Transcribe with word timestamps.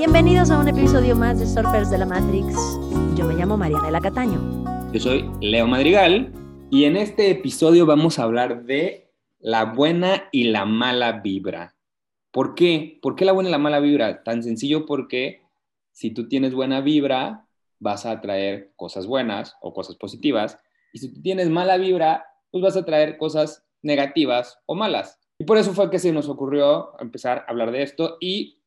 Bienvenidos 0.00 0.50
a 0.50 0.58
un 0.58 0.66
episodio 0.66 1.14
más 1.14 1.38
de 1.38 1.46
Surfers 1.46 1.90
de 1.90 1.98
la 1.98 2.06
Matrix. 2.06 2.54
Yo 3.16 3.26
me 3.26 3.34
llamo 3.34 3.58
Marianela 3.58 4.00
Cataño. 4.00 4.40
Yo 4.94 4.98
soy 4.98 5.30
Leo 5.42 5.66
Madrigal 5.66 6.32
y 6.70 6.84
en 6.84 6.96
este 6.96 7.30
episodio 7.30 7.84
vamos 7.84 8.18
a 8.18 8.22
hablar 8.22 8.64
de 8.64 9.12
la 9.40 9.66
buena 9.66 10.30
y 10.32 10.44
la 10.44 10.64
mala 10.64 11.20
vibra. 11.20 11.76
¿Por 12.30 12.54
qué? 12.54 12.98
¿Por 13.02 13.14
qué 13.14 13.26
la 13.26 13.32
buena 13.32 13.50
y 13.50 13.52
la 13.52 13.58
mala 13.58 13.78
vibra? 13.78 14.22
Tan 14.22 14.42
sencillo 14.42 14.86
porque 14.86 15.42
si 15.92 16.12
tú 16.12 16.28
tienes 16.28 16.54
buena 16.54 16.80
vibra, 16.80 17.46
vas 17.78 18.06
a 18.06 18.12
atraer 18.12 18.72
cosas 18.76 19.06
buenas 19.06 19.58
o 19.60 19.74
cosas 19.74 19.96
positivas. 19.96 20.56
Y 20.94 21.00
si 21.00 21.12
tú 21.12 21.20
tienes 21.20 21.50
mala 21.50 21.76
vibra, 21.76 22.24
pues 22.50 22.64
vas 22.64 22.76
a 22.78 22.86
traer 22.86 23.18
cosas 23.18 23.66
negativas 23.82 24.60
o 24.64 24.74
malas. 24.74 25.20
Y 25.38 25.44
por 25.44 25.58
eso 25.58 25.74
fue 25.74 25.90
que 25.90 25.98
se 25.98 26.10
nos 26.10 26.30
ocurrió 26.30 26.98
empezar 27.00 27.44
a 27.46 27.50
hablar 27.50 27.70
de 27.70 27.82
esto 27.82 28.16
y 28.18 28.59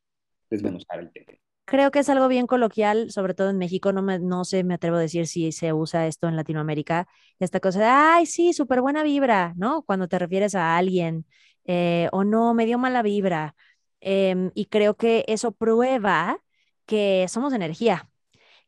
desmenuzar 0.54 1.00
el 1.00 1.12
tema. 1.12 1.34
Creo 1.66 1.92
que 1.92 2.00
es 2.00 2.10
algo 2.10 2.28
bien 2.28 2.46
coloquial, 2.46 3.10
sobre 3.10 3.34
todo 3.34 3.50
en 3.50 3.58
México, 3.58 3.94
no, 3.94 4.02
me, 4.02 4.20
no 4.20 4.44
sé, 4.44 4.64
me 4.64 4.74
atrevo 4.74 4.98
a 4.98 5.00
decir 5.00 5.28
si 5.28 5.52
se 5.54 5.72
usa 5.72 6.08
esto 6.08 6.28
en 6.28 6.36
Latinoamérica, 6.36 7.08
esta 7.40 7.60
cosa 7.62 7.80
de, 7.80 7.86
ay, 7.86 8.26
sí, 8.26 8.52
súper 8.54 8.82
buena 8.82 9.02
vibra, 9.02 9.54
¿no? 9.56 9.82
Cuando 9.84 10.08
te 10.10 10.20
refieres 10.20 10.56
a 10.56 10.76
alguien, 10.78 11.26
eh, 11.66 12.10
o 12.12 12.24
no, 12.26 12.54
me 12.54 12.66
dio 12.66 12.78
mala 12.78 13.02
vibra. 13.02 13.56
Em, 14.02 14.52
y 14.56 14.66
creo 14.66 14.96
que 14.98 15.24
eso 15.28 15.54
prueba 15.54 16.40
que 16.86 17.26
somos 17.30 17.54
energía, 17.54 18.10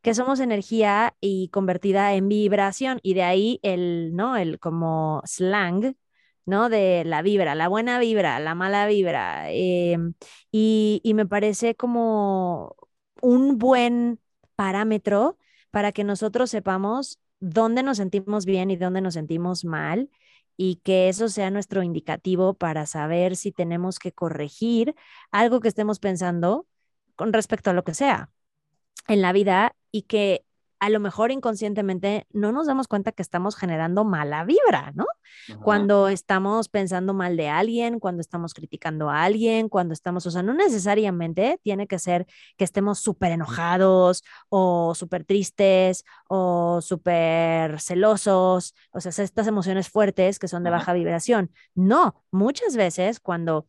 que 0.02 0.14
somos 0.14 0.40
energía 0.40 1.16
y 1.20 1.50
convertida 1.50 2.14
en 2.14 2.30
vibración, 2.30 3.00
y 3.04 3.14
de 3.14 3.24
ahí 3.24 3.60
el, 3.64 4.16
¿no? 4.16 4.38
El 4.38 4.60
como 4.60 5.22
slang 5.26 5.96
¿no? 6.46 6.70
De 6.70 7.04
la 7.06 7.22
vibra, 7.22 7.56
la 7.56 7.68
buena 7.68 8.00
vibra, 8.00 8.40
la 8.40 8.56
mala 8.56 8.88
vibra. 8.88 9.52
Em, 9.52 10.14
y, 10.52 11.02
y 11.04 11.14
me 11.14 11.26
parece 11.26 11.76
como 11.76 12.76
un 13.22 13.58
buen 13.58 14.20
parámetro 14.56 15.38
para 15.72 15.92
que 15.92 16.04
nosotros 16.04 16.50
sepamos 16.52 17.20
dónde 17.40 17.84
nos 17.84 17.98
sentimos 17.98 18.46
bien 18.46 18.72
y 18.72 18.78
dónde 18.78 19.02
nos 19.02 19.16
sentimos 19.16 19.66
mal 19.66 20.10
y 20.58 20.78
que 20.78 21.10
eso 21.10 21.30
sea 21.30 21.52
nuestro 21.52 21.84
indicativo 21.84 22.54
para 22.54 22.86
saber 22.86 23.36
si 23.36 23.52
tenemos 23.52 24.00
que 24.00 24.12
corregir 24.14 24.96
algo 25.32 25.60
que 25.60 25.68
estemos 25.68 26.00
pensando 26.00 26.68
con 27.16 27.34
respecto 27.34 27.70
a 27.70 27.74
lo 27.74 27.84
que 27.84 27.94
sea 27.94 28.32
en 29.08 29.22
la 29.22 29.34
vida 29.34 29.76
y 29.92 30.04
que 30.04 30.45
a 30.80 30.90
lo 30.90 31.00
mejor 31.00 31.32
inconscientemente 31.32 32.28
no 32.32 32.52
nos 32.52 32.68
damos 32.68 32.88
cuenta 32.88 33.12
que 33.12 33.22
estamos 33.22 33.56
generando 33.56 34.04
mala 34.04 34.44
vibra, 34.44 34.92
¿no? 34.96 35.06
Cuando 35.64 36.08
estamos 36.08 36.70
pensando 36.70 37.14
mal 37.14 37.38
de 37.38 37.50
alguien, 37.50 38.00
cuando 38.00 38.22
estamos 38.22 38.54
criticando 38.54 39.10
a 39.10 39.24
alguien, 39.24 39.70
cuando 39.70 39.94
estamos, 39.94 40.26
o 40.26 40.32
sea, 40.32 40.44
no 40.44 40.54
necesariamente 40.54 41.60
tiene 41.64 41.88
que 41.88 42.00
ser 42.00 42.26
que 42.58 42.64
estemos 42.64 43.00
súper 43.00 43.32
enojados 43.32 44.24
o 44.50 44.96
súper 44.96 45.26
tristes 45.26 46.04
o 46.28 46.82
súper 46.82 47.80
celosos, 47.80 48.76
o 48.92 49.02
sea, 49.02 49.12
estas 49.24 49.48
emociones 49.48 49.90
fuertes 49.90 50.40
que 50.40 50.48
son 50.48 50.64
de 50.64 50.70
baja 50.70 50.94
vibración. 50.94 51.52
No, 51.74 52.24
muchas 52.32 52.76
veces 52.76 53.20
cuando 53.20 53.68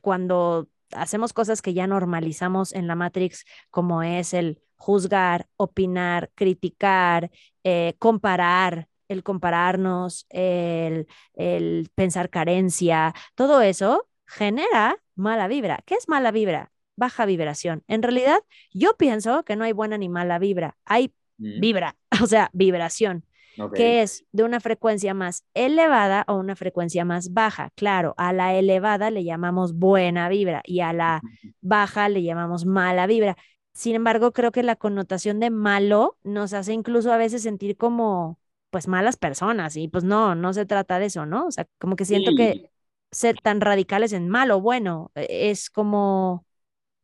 cuando 0.00 0.68
hacemos 0.94 1.32
cosas 1.32 1.62
que 1.62 1.74
ya 1.74 1.86
normalizamos 1.86 2.72
en 2.72 2.86
la 2.86 2.94
Matrix, 2.94 3.44
como 3.70 4.02
es 4.02 4.34
el 4.34 4.60
juzgar, 4.76 5.46
opinar, 5.56 6.30
criticar, 6.34 7.30
eh, 7.64 7.94
comparar, 7.98 8.88
el 9.08 9.22
compararnos, 9.22 10.26
el, 10.30 11.06
el 11.34 11.88
pensar 11.94 12.30
carencia, 12.30 13.14
todo 13.34 13.60
eso 13.60 14.08
genera 14.26 14.96
mala 15.14 15.48
vibra. 15.48 15.80
¿Qué 15.86 15.94
es 15.94 16.08
mala 16.08 16.30
vibra? 16.30 16.72
Baja 16.96 17.26
vibración. 17.26 17.84
En 17.88 18.02
realidad, 18.02 18.40
yo 18.72 18.96
pienso 18.96 19.44
que 19.44 19.56
no 19.56 19.64
hay 19.64 19.72
buena 19.72 19.98
ni 19.98 20.08
mala 20.08 20.38
vibra, 20.38 20.76
hay 20.84 21.14
mm. 21.38 21.60
vibra, 21.60 21.96
o 22.22 22.26
sea, 22.26 22.50
vibración. 22.52 23.24
Que 23.74 24.02
es 24.02 24.24
de 24.32 24.44
una 24.44 24.60
frecuencia 24.60 25.14
más 25.14 25.44
elevada 25.54 26.24
o 26.28 26.34
una 26.34 26.56
frecuencia 26.56 27.04
más 27.04 27.32
baja. 27.32 27.70
Claro, 27.74 28.14
a 28.16 28.32
la 28.32 28.54
elevada 28.54 29.10
le 29.10 29.24
llamamos 29.24 29.74
buena 29.74 30.28
vibra 30.28 30.62
y 30.64 30.80
a 30.80 30.92
la 30.92 31.22
baja 31.60 32.08
le 32.08 32.22
llamamos 32.22 32.66
mala 32.66 33.06
vibra. 33.06 33.36
Sin 33.74 33.94
embargo, 33.94 34.32
creo 34.32 34.52
que 34.52 34.62
la 34.62 34.76
connotación 34.76 35.40
de 35.40 35.50
malo 35.50 36.18
nos 36.22 36.52
hace 36.52 36.72
incluso 36.72 37.12
a 37.12 37.16
veces 37.16 37.42
sentir 37.42 37.76
como, 37.76 38.38
pues, 38.70 38.86
malas 38.88 39.16
personas 39.16 39.76
y 39.76 39.88
pues 39.88 40.04
no, 40.04 40.34
no 40.34 40.52
se 40.52 40.66
trata 40.66 40.98
de 40.98 41.06
eso, 41.06 41.24
¿no? 41.26 41.46
O 41.46 41.50
sea, 41.50 41.66
como 41.78 41.96
que 41.96 42.04
siento 42.04 42.32
que 42.36 42.70
ser 43.10 43.38
tan 43.38 43.60
radicales 43.60 44.12
en 44.12 44.28
malo, 44.28 44.60
bueno, 44.60 45.10
e, 45.14 45.50
es 45.50 45.70
como 45.70 46.46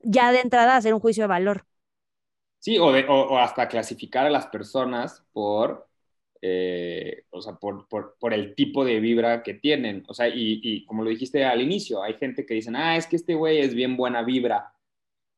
ya 0.00 0.32
de 0.32 0.40
entrada 0.40 0.76
hacer 0.76 0.94
un 0.94 1.00
juicio 1.00 1.24
de 1.24 1.28
valor. 1.28 1.64
Sí, 2.58 2.78
o, 2.78 2.86
o, 2.86 3.38
hasta 3.38 3.68
clasificar 3.68 4.26
a 4.26 4.30
las 4.30 4.46
personas 4.46 5.24
por, 5.32 5.87
eh, 6.40 7.24
o 7.30 7.42
sea, 7.42 7.54
por, 7.54 7.88
por, 7.88 8.16
por, 8.18 8.32
el 8.32 8.54
tipo 8.54 8.84
de 8.84 9.00
vibra 9.00 9.42
que 9.42 9.54
tienen. 9.54 10.04
O 10.08 10.14
sea, 10.14 10.28
y, 10.28 10.60
y, 10.62 10.84
como 10.84 11.02
lo 11.02 11.10
dijiste 11.10 11.44
al 11.44 11.60
inicio, 11.60 12.02
hay 12.02 12.14
gente 12.14 12.46
que 12.46 12.54
dicen, 12.54 12.76
ah, 12.76 12.96
es 12.96 13.06
que 13.06 13.16
este 13.16 13.34
güey 13.34 13.58
es 13.58 13.74
bien 13.74 13.96
buena 13.96 14.22
vibra 14.22 14.72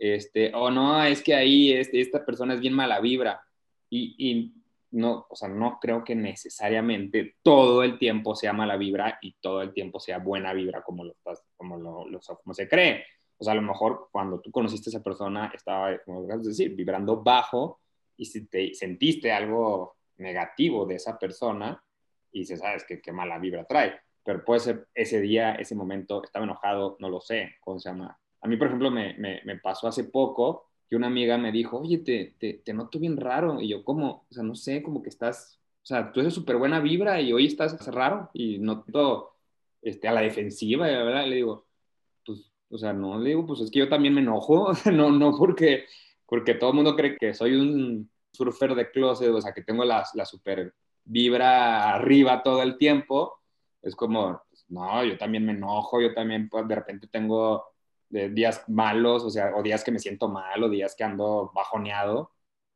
este, 0.00 0.50
o 0.55 0.71
no, 0.71 1.05
es 1.05 1.22
que 1.22 1.34
ahí 1.34 1.72
este, 1.72 2.00
esta 2.00 2.25
persona 2.25 2.55
es 2.55 2.60
bien 2.60 2.72
mala 2.72 3.00
vibra. 3.00 3.43
Y, 3.91 4.15
y, 4.19 4.55
no, 4.93 5.27
o 5.28 5.37
sea, 5.37 5.49
no 5.49 5.78
creo 5.78 6.03
que 6.03 6.15
necesariamente 6.15 7.37
todo 7.43 7.84
el 7.84 7.99
tiempo 7.99 8.34
sea 8.34 8.53
mala 8.55 8.77
vibra 8.78 9.19
y 9.21 9.34
todo 9.41 9.60
el 9.62 9.75
tiempo 9.75 10.00
sea 10.00 10.19
buena 10.19 10.55
vibra 10.55 10.83
como, 10.83 11.05
lo, 11.05 11.15
como, 11.56 11.77
lo, 11.77 12.21
como 12.43 12.55
se 12.55 12.66
cree. 12.66 13.05
O 13.37 13.44
sea, 13.44 13.53
a 13.53 13.56
lo 13.56 13.62
mejor 13.62 14.09
cuando 14.10 14.41
tú 14.41 14.50
conociste 14.50 14.89
a 14.89 14.93
esa 14.93 15.03
persona 15.03 15.53
estaba, 15.55 15.99
como 15.99 16.22
decir, 16.22 16.75
vibrando 16.75 17.22
bajo 17.22 17.81
y 18.16 18.25
si 18.25 18.47
te 18.47 18.75
sentiste 18.75 19.31
algo 19.31 19.97
negativo 20.20 20.86
de 20.86 20.97
esa 20.97 21.19
persona 21.19 21.82
y 22.32 22.41
dices, 22.41 22.60
sabes 22.60 22.84
que 22.84 23.00
qué 23.00 23.12
mala 23.12 23.38
vibra 23.38 23.64
trae. 23.64 23.98
Pero 24.22 24.44
puede 24.44 24.60
ser 24.60 24.88
ese 24.94 25.20
día, 25.20 25.54
ese 25.54 25.75
momento, 25.75 26.22
estaba 26.22 26.44
enojado, 26.44 26.97
no 27.00 27.08
lo 27.08 27.20
sé, 27.20 27.56
¿cómo 27.60 27.78
se 27.78 27.88
llama? 27.88 28.19
A 28.42 28.48
mí, 28.48 28.56
por 28.56 28.69
ejemplo, 28.69 28.91
me, 28.91 29.14
me, 29.19 29.56
pasó 29.59 29.88
hace 29.88 30.04
poco 30.04 30.70
que 30.88 30.97
una 30.97 31.09
amiga 31.09 31.38
me 31.38 31.53
dijo, 31.53 31.78
oye, 31.78 31.98
te, 31.98 32.34
te, 32.38 32.54
te, 32.54 32.72
noto 32.72 32.98
bien 32.98 33.16
raro. 33.16 33.60
Y 33.60 33.69
yo, 33.69 33.84
¿cómo? 33.84 34.26
O 34.30 34.34
sea, 34.34 34.42
no 34.42 34.54
sé, 34.54 34.82
como 34.82 35.03
que 35.03 35.09
estás, 35.09 35.60
o 35.82 35.86
sea, 35.86 36.12
tú 36.12 36.20
eres 36.20 36.34
súper 36.34 36.56
buena 36.56 36.80
vibra 36.80 37.20
y 37.20 37.32
hoy 37.32 37.47
estás 37.47 37.86
raro 37.88 38.30
y 38.32 38.59
noto 38.59 39.36
este, 39.82 40.09
a 40.09 40.12
la 40.12 40.22
defensiva, 40.22 40.86
¿verdad? 40.86 41.26
Le 41.26 41.36
digo, 41.36 41.66
pues, 42.25 42.50
o 42.70 42.78
sea, 42.78 42.92
no, 42.92 43.19
le 43.19 43.30
digo, 43.30 43.47
pues 43.47 43.60
es 43.60 43.70
que 43.70 43.80
yo 43.80 43.88
también 43.88 44.14
me 44.14 44.20
enojo, 44.20 44.72
no, 44.92 45.10
no 45.10 45.36
porque, 45.36 45.86
porque 46.26 46.54
todo 46.54 46.70
el 46.70 46.76
mundo 46.76 46.97
cree 46.97 47.16
que 47.19 47.34
soy 47.34 47.54
un 47.56 48.10
surfer 48.32 48.74
de 48.74 48.91
closet, 48.91 49.30
o 49.30 49.41
sea, 49.41 49.52
que 49.52 49.62
tengo 49.62 49.84
la, 49.84 50.04
la 50.14 50.24
super 50.24 50.74
vibra 51.04 51.94
arriba 51.94 52.42
todo 52.42 52.62
el 52.62 52.78
tiempo. 52.78 53.41
Es 53.82 53.96
como, 53.96 54.42
no, 54.68 55.04
yo 55.04 55.18
también 55.18 55.44
me 55.44 55.52
enojo, 55.52 56.00
yo 56.00 56.14
también 56.14 56.48
pues, 56.48 56.66
de 56.66 56.74
repente 56.74 57.08
tengo 57.08 57.64
de 58.08 58.28
días 58.30 58.64
malos, 58.68 59.24
o 59.24 59.30
sea, 59.30 59.54
o 59.56 59.62
días 59.62 59.84
que 59.84 59.92
me 59.92 59.98
siento 59.98 60.28
mal, 60.28 60.62
o 60.62 60.68
días 60.68 60.94
que 60.96 61.04
ando 61.04 61.50
bajoneado, 61.54 62.32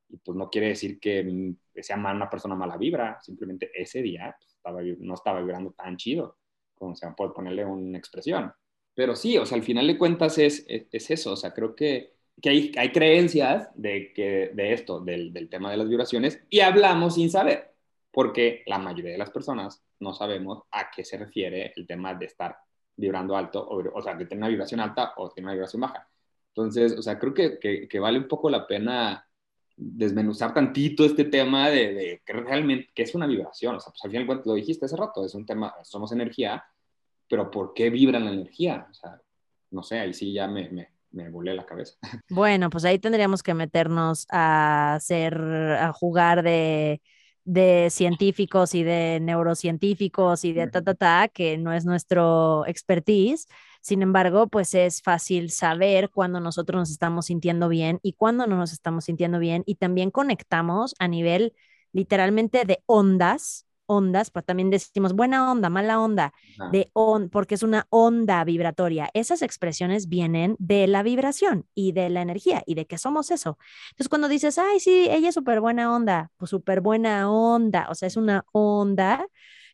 y 0.08 0.16
pues 0.18 0.36
no 0.36 0.48
quiere 0.48 0.68
decir 0.68 1.00
que 1.00 1.54
sea 1.82 1.96
una 1.96 2.30
persona 2.30 2.54
mala 2.54 2.76
vibra, 2.76 3.18
simplemente 3.20 3.70
ese 3.74 4.00
día 4.00 4.36
pues, 4.62 4.98
no 5.00 5.14
estaba 5.14 5.40
vibrando 5.40 5.72
tan 5.72 5.96
chido, 5.96 6.38
como 6.74 6.94
se 6.94 7.10
puede 7.12 7.32
ponerle 7.32 7.64
una 7.64 7.98
expresión. 7.98 8.52
Pero 8.94 9.16
sí, 9.16 9.36
o 9.38 9.44
sea, 9.44 9.58
al 9.58 9.64
final 9.64 9.86
de 9.86 9.98
cuentas 9.98 10.38
es, 10.38 10.64
es, 10.68 11.10
eso, 11.10 11.32
o 11.32 11.36
sea, 11.36 11.52
creo 11.52 11.74
que, 11.74 12.14
que 12.40 12.50
hay, 12.50 12.72
hay, 12.76 12.92
creencias 12.92 13.68
de, 13.74 14.12
que, 14.12 14.50
de 14.54 14.72
esto, 14.72 15.00
del, 15.00 15.32
del 15.32 15.48
tema 15.48 15.70
de 15.70 15.76
las 15.76 15.88
vibraciones, 15.88 16.40
y 16.50 16.60
hablamos 16.60 17.14
sin 17.14 17.30
saber, 17.30 17.74
porque 18.10 18.62
la 18.66 18.78
mayoría 18.78 19.12
de 19.12 19.18
las 19.18 19.30
personas 19.30 19.82
no 20.00 20.14
sabemos 20.14 20.62
a 20.70 20.90
qué 20.90 21.04
se 21.04 21.16
refiere 21.16 21.72
el 21.76 21.86
tema 21.86 22.14
de 22.14 22.26
estar 22.26 22.56
vibrando 22.96 23.36
alto, 23.36 23.66
o, 23.66 23.82
o 23.98 24.02
sea, 24.02 24.16
que 24.16 24.26
tiene 24.26 24.42
una 24.42 24.48
vibración 24.48 24.80
alta 24.80 25.14
o 25.16 25.30
tiene 25.30 25.46
una 25.46 25.54
vibración 25.54 25.80
baja. 25.80 26.08
Entonces, 26.48 26.96
o 26.96 27.02
sea, 27.02 27.18
creo 27.18 27.34
que, 27.34 27.58
que, 27.88 27.98
vale 27.98 28.18
un 28.18 28.28
poco 28.28 28.48
la 28.48 28.66
pena 28.66 29.26
desmenuzar 29.76 30.54
tantito 30.54 31.04
este 31.04 31.24
tema 31.24 31.68
de, 31.68 31.92
de 31.92 32.22
que 32.24 32.32
realmente, 32.32 32.90
que 32.94 33.02
es 33.02 33.14
una 33.14 33.26
vibración, 33.26 33.74
o 33.74 33.80
sea, 33.80 33.90
pues 33.90 34.04
al 34.04 34.10
final 34.12 34.42
lo 34.44 34.54
dijiste 34.54 34.86
hace 34.86 34.96
rato, 34.96 35.24
es 35.24 35.34
un 35.34 35.44
tema, 35.44 35.74
somos 35.82 36.12
energía, 36.12 36.64
pero 37.28 37.50
¿por 37.50 37.74
qué 37.74 37.90
vibra 37.90 38.20
la 38.20 38.30
energía? 38.30 38.86
O 38.88 38.94
sea, 38.94 39.20
no 39.72 39.82
sé, 39.82 39.98
ahí 39.98 40.14
sí 40.14 40.32
ya 40.32 40.46
me, 40.46 40.68
me, 40.70 40.93
me 41.14 41.30
volé 41.30 41.54
la 41.54 41.64
cabeza. 41.66 41.94
Bueno, 42.28 42.70
pues 42.70 42.84
ahí 42.84 42.98
tendríamos 42.98 43.42
que 43.42 43.54
meternos 43.54 44.26
a 44.30 44.94
hacer, 44.94 45.34
a 45.40 45.92
jugar 45.92 46.42
de 46.42 47.00
de 47.44 47.88
científicos 47.90 48.74
y 48.74 48.82
de 48.84 49.18
neurocientíficos 49.20 50.44
y 50.44 50.52
de 50.54 50.66
ta, 50.68 50.82
ta, 50.82 50.94
ta, 50.94 51.28
que 51.28 51.58
no 51.58 51.72
es 51.72 51.84
nuestro 51.84 52.64
expertise. 52.66 53.46
Sin 53.82 54.00
embargo, 54.02 54.46
pues 54.48 54.74
es 54.74 55.02
fácil 55.02 55.50
saber 55.50 56.10
cuando 56.10 56.40
nosotros 56.40 56.80
nos 56.80 56.90
estamos 56.90 57.26
sintiendo 57.26 57.68
bien 57.68 58.00
y 58.02 58.14
cuando 58.14 58.46
no 58.46 58.56
nos 58.56 58.72
estamos 58.72 59.04
sintiendo 59.04 59.38
bien 59.38 59.62
y 59.66 59.74
también 59.74 60.10
conectamos 60.10 60.94
a 60.98 61.06
nivel 61.08 61.52
literalmente 61.92 62.64
de 62.64 62.82
ondas 62.86 63.63
ondas, 63.86 64.30
pero 64.30 64.44
también 64.44 64.70
decimos 64.70 65.14
buena 65.14 65.50
onda, 65.50 65.70
mala 65.70 66.00
onda, 66.00 66.32
de 66.72 66.90
on, 66.92 67.30
porque 67.30 67.54
es 67.54 67.62
una 67.62 67.86
onda 67.90 68.44
vibratoria. 68.44 69.10
Esas 69.14 69.42
expresiones 69.42 70.08
vienen 70.08 70.56
de 70.58 70.86
la 70.86 71.02
vibración 71.02 71.66
y 71.74 71.92
de 71.92 72.10
la 72.10 72.22
energía 72.22 72.62
y 72.66 72.74
de 72.74 72.86
que 72.86 72.98
somos 72.98 73.30
eso. 73.30 73.58
Entonces, 73.90 74.08
cuando 74.08 74.28
dices, 74.28 74.58
ay, 74.58 74.80
sí, 74.80 75.08
ella 75.10 75.28
es 75.28 75.34
súper 75.34 75.60
buena 75.60 75.94
onda, 75.94 76.30
pues 76.36 76.50
súper 76.50 76.80
buena 76.80 77.30
onda, 77.30 77.86
o 77.90 77.94
sea, 77.94 78.08
es 78.08 78.16
una 78.16 78.44
onda 78.52 79.26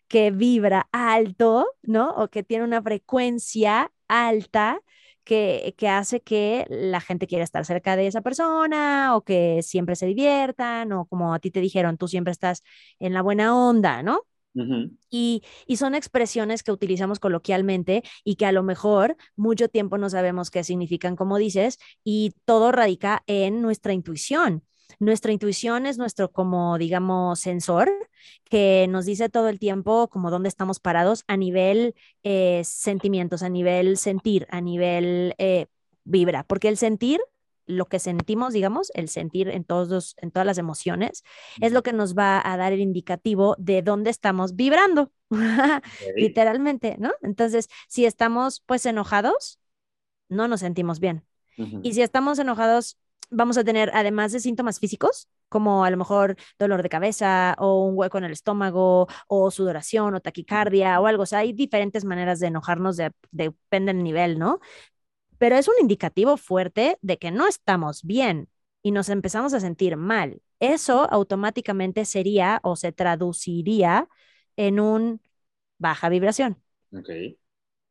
que 0.08 0.30
vibra 0.32 0.88
alto, 0.92 1.66
¿no? 1.82 2.10
O 2.10 2.28
que 2.28 2.42
tiene 2.42 2.64
una 2.64 2.82
frecuencia 2.82 3.92
alta 4.08 4.80
que, 5.30 5.76
que, 5.78 5.88
hace 5.88 6.20
que 6.20 6.66
la 6.68 7.00
gente 7.00 7.28
quiera 7.28 7.44
estar 7.44 7.64
cerca 7.64 7.94
de 7.94 8.08
esa 8.08 8.20
persona 8.20 9.14
o 9.14 9.22
que 9.22 9.62
siempre 9.62 9.94
se 9.94 10.06
diviertan 10.06 10.90
o 10.90 11.06
como 11.06 11.32
a 11.32 11.38
ti 11.38 11.52
te 11.52 11.60
dijeron, 11.60 11.96
tú 11.98 12.08
siempre 12.08 12.32
estás 12.32 12.64
en 12.98 13.14
la 13.14 13.22
buena 13.22 13.56
onda, 13.56 14.02
¿no? 14.02 14.26
y, 15.08 15.44
y, 15.68 15.76
son 15.76 15.94
expresiones 15.94 16.64
que 16.64 16.72
utilizamos 16.72 17.20
coloquialmente 17.20 18.02
y 18.24 18.34
que 18.34 18.46
a 18.46 18.52
lo 18.52 18.64
mejor 18.64 19.16
mucho 19.36 19.68
tiempo 19.68 19.96
no 19.96 20.10
sabemos 20.10 20.50
qué 20.50 20.64
significan, 20.64 21.14
como 21.14 21.38
dices, 21.38 21.78
y 22.02 22.32
todo 22.44 22.72
radica 22.72 23.22
en 23.28 23.62
nuestra 23.62 23.92
intuición. 23.92 24.64
Nuestra 24.98 25.32
intuición 25.32 25.86
es 25.86 25.98
nuestro, 25.98 26.30
como 26.30 26.78
digamos, 26.78 27.40
sensor 27.40 27.90
que 28.44 28.86
nos 28.88 29.06
dice 29.06 29.28
todo 29.28 29.48
el 29.48 29.58
tiempo 29.58 30.08
como 30.08 30.30
dónde 30.30 30.48
estamos 30.48 30.80
parados 30.80 31.24
a 31.26 31.36
nivel 31.36 31.94
eh, 32.22 32.62
sentimientos, 32.64 33.42
a 33.42 33.48
nivel 33.48 33.96
sentir, 33.96 34.46
a 34.50 34.60
nivel 34.60 35.34
eh, 35.38 35.66
vibra, 36.04 36.44
porque 36.44 36.68
el 36.68 36.76
sentir 36.76 37.20
lo 37.66 37.86
que 37.86 37.98
sentimos, 37.98 38.52
digamos, 38.52 38.90
el 38.94 39.08
sentir 39.08 39.48
en, 39.48 39.64
todos 39.64 40.14
en 40.18 40.30
todas 40.30 40.46
las 40.46 40.58
emociones, 40.58 41.22
es 41.60 41.72
lo 41.72 41.82
que 41.82 41.92
nos 41.92 42.16
va 42.16 42.42
a 42.44 42.56
dar 42.56 42.72
el 42.72 42.80
indicativo 42.80 43.54
de 43.58 43.82
dónde 43.82 44.10
estamos 44.10 44.56
vibrando, 44.56 45.12
literalmente, 46.16 46.96
¿no? 46.98 47.12
Entonces, 47.22 47.68
si 47.88 48.06
estamos 48.06 48.60
pues 48.66 48.84
enojados, 48.86 49.60
no 50.28 50.48
nos 50.48 50.60
sentimos 50.60 51.00
bien. 51.00 51.24
Y 51.82 51.92
si 51.92 52.00
estamos 52.00 52.38
enojados, 52.38 52.96
vamos 53.30 53.56
a 53.58 53.64
tener, 53.64 53.90
además 53.94 54.32
de 54.32 54.40
síntomas 54.40 54.78
físicos, 54.78 55.28
como 55.48 55.84
a 55.84 55.90
lo 55.90 55.96
mejor 55.96 56.36
dolor 56.58 56.82
de 56.82 56.88
cabeza 56.88 57.54
o 57.58 57.84
un 57.84 57.96
hueco 57.96 58.18
en 58.18 58.24
el 58.24 58.32
estómago 58.32 59.08
o 59.28 59.50
sudoración 59.50 60.14
o 60.14 60.20
taquicardia 60.20 61.00
o 61.00 61.06
algo. 61.06 61.22
O 61.24 61.26
sea, 61.26 61.40
hay 61.40 61.52
diferentes 61.52 62.04
maneras 62.04 62.40
de 62.40 62.48
enojarnos, 62.48 62.96
de, 62.96 63.12
depende 63.30 63.92
del 63.92 64.02
nivel, 64.02 64.38
¿no? 64.38 64.60
Pero 65.38 65.56
es 65.56 65.68
un 65.68 65.74
indicativo 65.80 66.36
fuerte 66.36 66.98
de 67.02 67.18
que 67.18 67.30
no 67.30 67.46
estamos 67.48 68.02
bien 68.04 68.48
y 68.82 68.92
nos 68.92 69.08
empezamos 69.08 69.54
a 69.54 69.60
sentir 69.60 69.96
mal. 69.96 70.42
Eso 70.60 71.10
automáticamente 71.10 72.04
sería 72.04 72.60
o 72.62 72.76
se 72.76 72.92
traduciría 72.92 74.08
en 74.56 74.80
un 74.80 75.22
baja 75.78 76.08
vibración. 76.08 76.62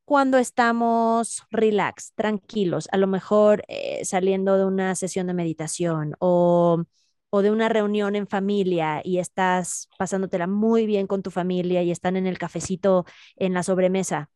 Cuando 0.10 0.40
estamos 0.40 1.44
relax, 1.52 2.14
tranquilos, 2.16 2.90
a 2.92 2.98
lo 2.98 3.06
mejor 3.06 3.64
eh, 3.68 4.04
saliendo 4.06 4.58
de 4.58 4.66
una 4.66 4.96
sesión 4.96 5.28
de 5.28 5.36
meditación 5.36 6.16
o, 6.18 6.84
o, 7.30 7.42
de 7.44 7.52
una 7.52 7.70
reunión 7.70 8.16
en 8.16 8.26
familia 8.26 9.02
y 9.04 9.20
estás 9.20 9.88
pasándotela 10.00 10.48
muy 10.48 10.88
bien 10.88 11.06
con 11.06 11.22
tu 11.22 11.30
familia 11.30 11.84
y 11.84 11.92
están 11.92 12.16
en 12.18 12.26
el 12.26 12.40
cafecito 12.40 13.06
en 13.36 13.54
la 13.54 13.62
sobremesa. 13.62 14.32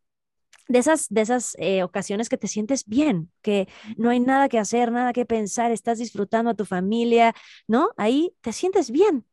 De 0.67 0.79
esas, 0.79 1.09
de 1.09 1.21
esas 1.21 1.55
eh, 1.59 1.83
ocasiones 1.83 2.29
que 2.29 2.37
te 2.37 2.47
sientes 2.47 2.85
bien, 2.85 3.31
que 3.41 3.67
no 3.97 4.11
hay 4.11 4.19
nada 4.19 4.49
que 4.49 4.59
hacer, 4.59 4.91
nada 4.91 5.13
que 5.13 5.25
pensar, 5.25 5.71
estás 5.71 5.99
disfrutando 5.99 6.51
a 6.51 6.55
tu 6.55 6.65
familia, 6.65 7.33
¿no? 7.67 7.89
Ahí 7.97 8.35
te 8.41 8.53
sientes 8.53 8.91
bien. 8.91 9.25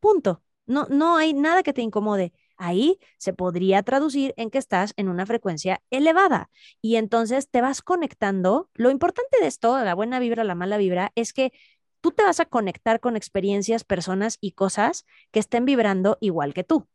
Punto. 0.00 0.42
No, 0.66 0.86
no 0.90 1.16
hay 1.16 1.34
nada 1.34 1.62
que 1.62 1.72
te 1.72 1.82
incomode 1.82 2.32
ahí 2.58 2.98
se 3.18 3.32
podría 3.32 3.82
traducir 3.82 4.34
en 4.36 4.50
que 4.50 4.58
estás 4.58 4.92
en 4.96 5.08
una 5.08 5.26
frecuencia 5.26 5.82
elevada 5.90 6.50
y 6.80 6.96
entonces 6.96 7.48
te 7.50 7.60
vas 7.60 7.82
conectando. 7.82 8.70
Lo 8.74 8.90
importante 8.90 9.38
de 9.40 9.46
esto, 9.46 9.82
la 9.82 9.94
buena 9.94 10.18
vibra, 10.18 10.44
la 10.44 10.54
mala 10.54 10.76
vibra, 10.76 11.12
es 11.14 11.32
que 11.32 11.52
tú 12.00 12.12
te 12.12 12.22
vas 12.22 12.40
a 12.40 12.44
conectar 12.46 13.00
con 13.00 13.16
experiencias, 13.16 13.84
personas 13.84 14.38
y 14.40 14.52
cosas 14.52 15.06
que 15.30 15.40
estén 15.40 15.64
vibrando 15.64 16.18
igual 16.20 16.54
que 16.54 16.64
tú. 16.64 16.86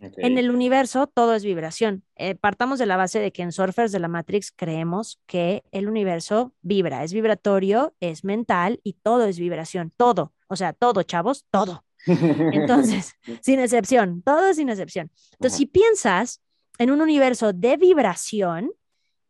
En 0.00 0.38
el 0.38 0.50
universo 0.50 1.06
todo 1.06 1.34
es 1.34 1.44
vibración. 1.44 2.04
Eh, 2.16 2.34
partamos 2.34 2.78
de 2.78 2.86
la 2.86 2.96
base 2.96 3.20
de 3.20 3.32
que 3.32 3.42
en 3.42 3.52
Surfers 3.52 3.92
de 3.92 4.00
la 4.00 4.08
Matrix 4.08 4.52
creemos 4.52 5.20
que 5.26 5.62
el 5.70 5.88
universo 5.88 6.52
vibra, 6.62 7.04
es 7.04 7.12
vibratorio, 7.12 7.94
es 8.00 8.24
mental 8.24 8.80
y 8.82 8.94
todo 8.94 9.24
es 9.24 9.38
vibración, 9.38 9.92
todo. 9.96 10.32
O 10.48 10.56
sea, 10.56 10.72
todo, 10.72 11.02
chavos, 11.04 11.46
todo. 11.50 11.84
Entonces, 12.52 13.14
sin 13.40 13.60
excepción, 13.60 14.22
todo 14.22 14.52
sin 14.54 14.68
excepción. 14.68 15.10
Entonces, 15.32 15.58
si 15.58 15.66
piensas 15.66 16.42
en 16.78 16.90
un 16.90 17.00
universo 17.00 17.52
de 17.52 17.76
vibración, 17.76 18.72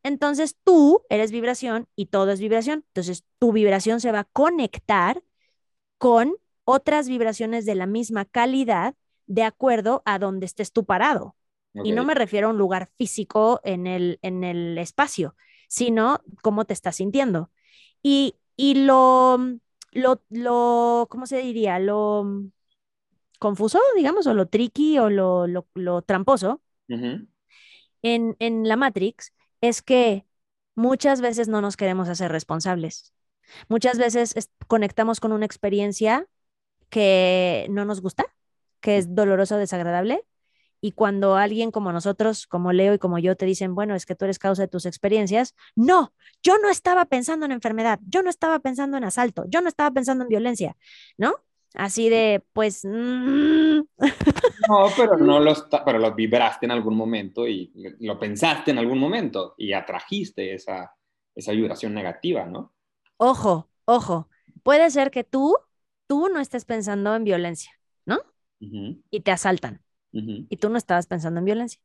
entonces 0.03 0.57
tú 0.65 1.03
eres 1.09 1.31
vibración 1.31 1.89
y 1.97 2.07
todo 2.07 2.31
es 2.31 2.41
vibración. 2.41 2.85
Entonces, 2.89 3.25
tu 3.39 3.53
vibración 3.53 4.01
se 4.01 4.13
va 4.13 4.21
a 4.21 4.25
conectar 4.25 5.23
con 5.99 6.35
otras 6.65 7.09
vibraciones 7.09 7.65
de 7.67 7.75
la 7.75 7.87
misma 7.87 8.25
calidad 8.25 8.95
de 9.27 9.43
acuerdo 9.43 10.03
a 10.05 10.19
donde 10.19 10.47
estés 10.47 10.73
tú 10.73 10.85
parado. 10.85 11.37
Y 11.83 11.91
no 11.91 12.05
me 12.05 12.15
refiero 12.15 12.47
a 12.47 12.51
un 12.51 12.59
lugar 12.59 12.89
físico 12.97 13.61
en 13.65 13.89
el, 13.89 14.21
en 14.23 14.45
el 14.45 14.79
espacio, 14.79 15.35
sino 15.67 16.21
cómo 16.41 16.67
te 16.67 16.73
estás 16.73 16.97
sintiendo. 16.97 17.51
Y, 18.01 18.37
y 18.57 18.85
lo, 18.85 19.39
lo, 19.91 20.23
lo, 20.29 21.09
¿cómo 21.11 21.27
se 21.27 21.39
diría? 21.39 21.81
Lo, 21.81 22.45
confuso, 23.39 23.81
digamos, 23.97 24.27
o 24.27 24.35
lo 24.35 24.47
tricky 24.47 24.99
o 24.99 25.11
lo, 25.11 25.47
lo, 25.47 26.03
tramposo 26.03 26.63
en, 28.03 28.37
en 28.39 28.69
la 28.69 28.77
Matrix 28.77 29.33
es 29.61 29.83
que 29.83 30.27
muchas 30.75 31.21
veces 31.21 31.49
no 31.49 31.61
nos 31.61 31.77
queremos 31.77 32.09
hacer 32.09 32.31
responsables. 32.31 33.15
Muchas 33.69 33.99
veces 33.99 34.35
conectamos 34.67 35.21
con 35.21 35.33
una 35.33 35.47
experiencia 35.47 36.27
que 36.91 37.67
no 37.71 37.85
nos 37.85 38.01
gusta, 38.01 38.25
que 38.81 38.99
es 38.99 39.15
dolorosa 39.15 39.57
o 39.57 39.59
desagradable. 39.59 40.25
Y 40.81 40.93
cuando 40.93 41.37
alguien 41.37 41.71
como 41.71 41.93
nosotros, 41.93 42.47
como 42.47 42.73
Leo 42.73 42.93
y 42.93 42.99
como 42.99 43.19
yo, 43.19 43.37
te 43.37 43.47
dicen, 43.47 43.75
bueno, 43.75 43.95
es 43.95 44.05
que 44.05 44.15
tú 44.15 44.27
eres 44.27 44.39
causa 44.39 44.63
de 44.63 44.69
tus 44.69 44.85
experiencias, 44.85 45.55
no, 45.75 46.13
yo 46.43 46.59
no 46.59 46.69
estaba 46.69 47.07
pensando 47.07 47.47
en 47.47 47.53
enfermedad, 47.53 48.01
yo 48.07 48.23
no 48.23 48.29
estaba 48.29 48.59
pensando 48.59 48.99
en 48.99 49.05
asalto, 49.05 49.45
yo 49.49 49.63
no 49.63 49.69
estaba 49.69 49.91
pensando 49.93 50.25
en 50.25 50.29
violencia, 50.29 50.77
¿no? 51.17 51.37
Así 51.75 52.09
de, 52.09 52.43
pues... 52.53 52.85
Mm. 52.85 53.83
No, 54.69 54.87
pero 54.97 55.17
no 55.19 55.41
lo, 55.41 55.53
pero 55.85 55.99
lo 55.99 56.15
vibraste 56.15 56.67
en 56.67 56.73
algún 56.73 56.97
momento 56.97 57.47
y 57.47 57.73
lo 58.01 58.19
pensaste 58.19 58.71
en 58.71 58.79
algún 58.79 58.99
momento 58.99 59.55
y 59.59 59.73
atrajiste 59.73 60.55
esa, 60.55 60.95
esa 61.35 61.53
vibración 61.53 61.93
negativa, 61.95 62.47
¿no? 62.47 62.73
Ojo, 63.17 63.69
ojo. 63.85 64.29
Puede 64.63 64.91
ser 64.91 65.11
que 65.11 65.25
tú, 65.25 65.57
tú 66.07 66.29
no 66.29 66.41
estés 66.41 66.65
pensando 66.65 67.15
en 67.15 67.25
violencia, 67.25 67.73
¿no? 68.07 68.21
Y 69.11 69.21
te 69.21 69.31
asaltan. 69.31 69.83
Y 70.49 70.57
tú 70.59 70.71
no 70.71 70.79
estabas 70.79 71.07
pensando 71.07 71.41
en 71.41 71.45
violencia. 71.47 71.81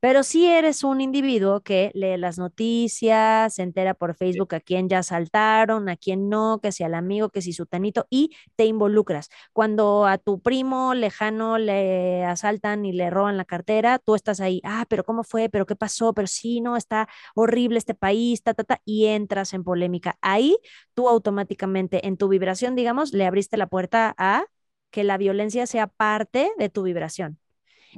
Pero 0.00 0.22
si 0.22 0.46
eres 0.46 0.84
un 0.84 1.00
individuo 1.00 1.62
que 1.62 1.90
lee 1.94 2.16
las 2.18 2.38
noticias, 2.38 3.54
se 3.54 3.62
entera 3.62 3.94
por 3.94 4.14
Facebook 4.14 4.54
a 4.54 4.60
quién 4.60 4.88
ya 4.88 5.02
saltaron, 5.02 5.88
a 5.88 5.96
quién 5.96 6.28
no, 6.28 6.60
que 6.62 6.72
si 6.72 6.84
al 6.84 6.94
amigo, 6.94 7.30
que 7.30 7.40
si 7.42 7.52
su 7.54 7.64
tanito, 7.66 8.06
y 8.10 8.30
te 8.56 8.66
involucras. 8.66 9.30
Cuando 9.52 10.06
a 10.06 10.18
tu 10.18 10.40
primo 10.40 10.94
lejano 10.94 11.58
le 11.58 12.24
asaltan 12.24 12.84
y 12.84 12.92
le 12.92 13.08
roban 13.10 13.36
la 13.36 13.44
cartera, 13.46 13.98
tú 13.98 14.14
estás 14.14 14.40
ahí, 14.40 14.60
ah, 14.64 14.84
pero 14.88 15.04
¿cómo 15.04 15.24
fue? 15.24 15.48
¿Pero 15.48 15.66
qué 15.66 15.76
pasó? 15.76 16.12
Pero 16.12 16.26
sí, 16.28 16.60
no, 16.60 16.76
está 16.76 17.08
horrible 17.34 17.78
este 17.78 17.94
país, 17.94 18.42
ta, 18.42 18.54
ta, 18.54 18.64
ta, 18.64 18.80
y 18.84 19.06
entras 19.06 19.54
en 19.54 19.64
polémica. 19.64 20.18
Ahí 20.20 20.58
tú 20.94 21.08
automáticamente 21.08 22.06
en 22.06 22.16
tu 22.16 22.28
vibración, 22.28 22.74
digamos, 22.74 23.12
le 23.12 23.26
abriste 23.26 23.56
la 23.56 23.66
puerta 23.68 24.14
a 24.18 24.44
que 24.90 25.04
la 25.04 25.18
violencia 25.18 25.66
sea 25.66 25.86
parte 25.88 26.52
de 26.58 26.68
tu 26.68 26.82
vibración. 26.82 27.38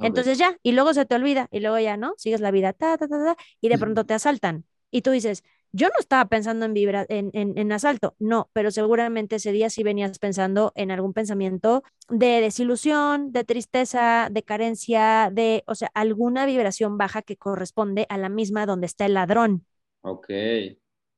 Entonces 0.01 0.37
ya, 0.37 0.57
y 0.63 0.71
luego 0.73 0.93
se 0.93 1.05
te 1.05 1.15
olvida, 1.15 1.47
y 1.51 1.59
luego 1.59 1.79
ya, 1.79 1.97
¿no? 1.97 2.13
Sigues 2.17 2.41
la 2.41 2.51
vida, 2.51 2.73
ta, 2.73 2.97
ta, 2.97 3.07
ta, 3.07 3.35
ta, 3.35 3.37
y 3.61 3.69
de 3.69 3.77
pronto 3.77 4.05
te 4.05 4.13
asaltan. 4.13 4.65
Y 4.91 5.01
tú 5.01 5.11
dices, 5.11 5.43
yo 5.71 5.87
no 5.87 5.95
estaba 5.99 6.25
pensando 6.25 6.65
en, 6.65 6.73
vibra 6.73 7.05
en, 7.09 7.31
en, 7.33 7.71
asalto, 7.71 8.15
no, 8.19 8.49
pero 8.53 8.71
seguramente 8.71 9.35
ese 9.35 9.51
día 9.51 9.69
sí 9.69 9.83
venías 9.83 10.17
pensando 10.17 10.71
en 10.75 10.91
algún 10.91 11.13
pensamiento 11.13 11.83
de 12.09 12.41
desilusión, 12.41 13.31
de 13.31 13.43
tristeza, 13.43 14.29
de 14.31 14.43
carencia, 14.43 15.29
de, 15.31 15.63
o 15.67 15.75
sea, 15.75 15.91
alguna 15.93 16.45
vibración 16.45 16.97
baja 16.97 17.21
que 17.21 17.37
corresponde 17.37 18.05
a 18.09 18.17
la 18.17 18.29
misma 18.29 18.65
donde 18.65 18.87
está 18.87 19.05
el 19.05 19.15
ladrón. 19.15 19.65
Ok. 20.01 20.29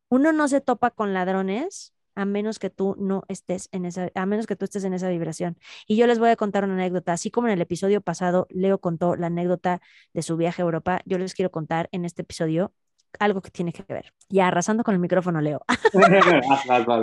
Uno 0.09 0.31
no 0.33 0.47
se 0.47 0.61
topa 0.61 0.89
con 0.89 1.13
ladrones 1.13 1.93
a 2.19 2.25
menos 2.25 2.59
que 2.59 2.69
tú 2.69 2.95
no 2.99 3.23
estés 3.27 3.69
en 3.71 3.85
esa, 3.85 4.09
a 4.13 4.25
menos 4.25 4.45
que 4.47 4.55
tú 4.55 4.65
estés 4.65 4.83
en 4.83 4.93
esa 4.93 5.09
vibración. 5.09 5.57
Y 5.87 5.95
yo 5.95 6.05
les 6.07 6.19
voy 6.19 6.29
a 6.29 6.35
contar 6.35 6.63
una 6.65 6.73
anécdota, 6.73 7.13
así 7.13 7.31
como 7.31 7.47
en 7.47 7.53
el 7.53 7.61
episodio 7.61 8.01
pasado 8.01 8.47
Leo 8.49 8.79
contó 8.79 9.15
la 9.15 9.27
anécdota 9.27 9.81
de 10.13 10.21
su 10.21 10.37
viaje 10.37 10.61
a 10.61 10.65
Europa, 10.65 11.01
yo 11.05 11.17
les 11.17 11.33
quiero 11.33 11.51
contar 11.51 11.89
en 11.91 12.05
este 12.05 12.21
episodio 12.23 12.73
algo 13.17 13.41
que 13.41 13.49
tiene 13.49 13.73
que 13.73 13.83
ver. 13.91 14.13
Ya 14.29 14.47
arrasando 14.47 14.83
con 14.83 14.93
el 14.93 14.99
micrófono, 14.99 15.41
Leo. 15.41 15.61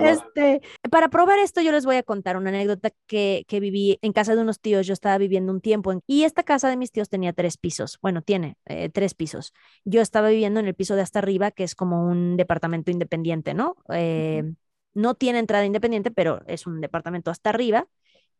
Este, 0.06 0.60
para 0.90 1.08
probar 1.08 1.38
esto, 1.40 1.60
yo 1.60 1.72
les 1.72 1.84
voy 1.84 1.96
a 1.96 2.02
contar 2.04 2.36
una 2.36 2.50
anécdota 2.50 2.90
que, 3.06 3.44
que 3.48 3.58
viví 3.58 3.98
en 4.02 4.12
casa 4.12 4.34
de 4.36 4.40
unos 4.42 4.60
tíos. 4.60 4.86
Yo 4.86 4.92
estaba 4.92 5.18
viviendo 5.18 5.52
un 5.52 5.60
tiempo 5.60 5.90
en- 5.92 6.02
y 6.06 6.22
esta 6.22 6.42
casa 6.44 6.68
de 6.68 6.76
mis 6.76 6.92
tíos 6.92 7.08
tenía 7.08 7.32
tres 7.32 7.56
pisos. 7.56 7.98
Bueno, 8.02 8.22
tiene 8.22 8.56
eh, 8.66 8.88
tres 8.88 9.14
pisos. 9.14 9.52
Yo 9.84 10.00
estaba 10.00 10.28
viviendo 10.28 10.60
en 10.60 10.66
el 10.66 10.74
piso 10.74 10.94
de 10.94 11.02
hasta 11.02 11.18
arriba, 11.18 11.50
que 11.50 11.64
es 11.64 11.74
como 11.74 12.06
un 12.06 12.36
departamento 12.36 12.90
independiente, 12.92 13.54
¿no? 13.54 13.74
Eh, 13.88 14.52
no 14.96 15.14
tiene 15.14 15.38
entrada 15.40 15.64
independiente, 15.66 16.10
pero 16.10 16.42
es 16.46 16.66
un 16.66 16.80
departamento 16.80 17.30
hasta 17.30 17.50
arriba 17.50 17.88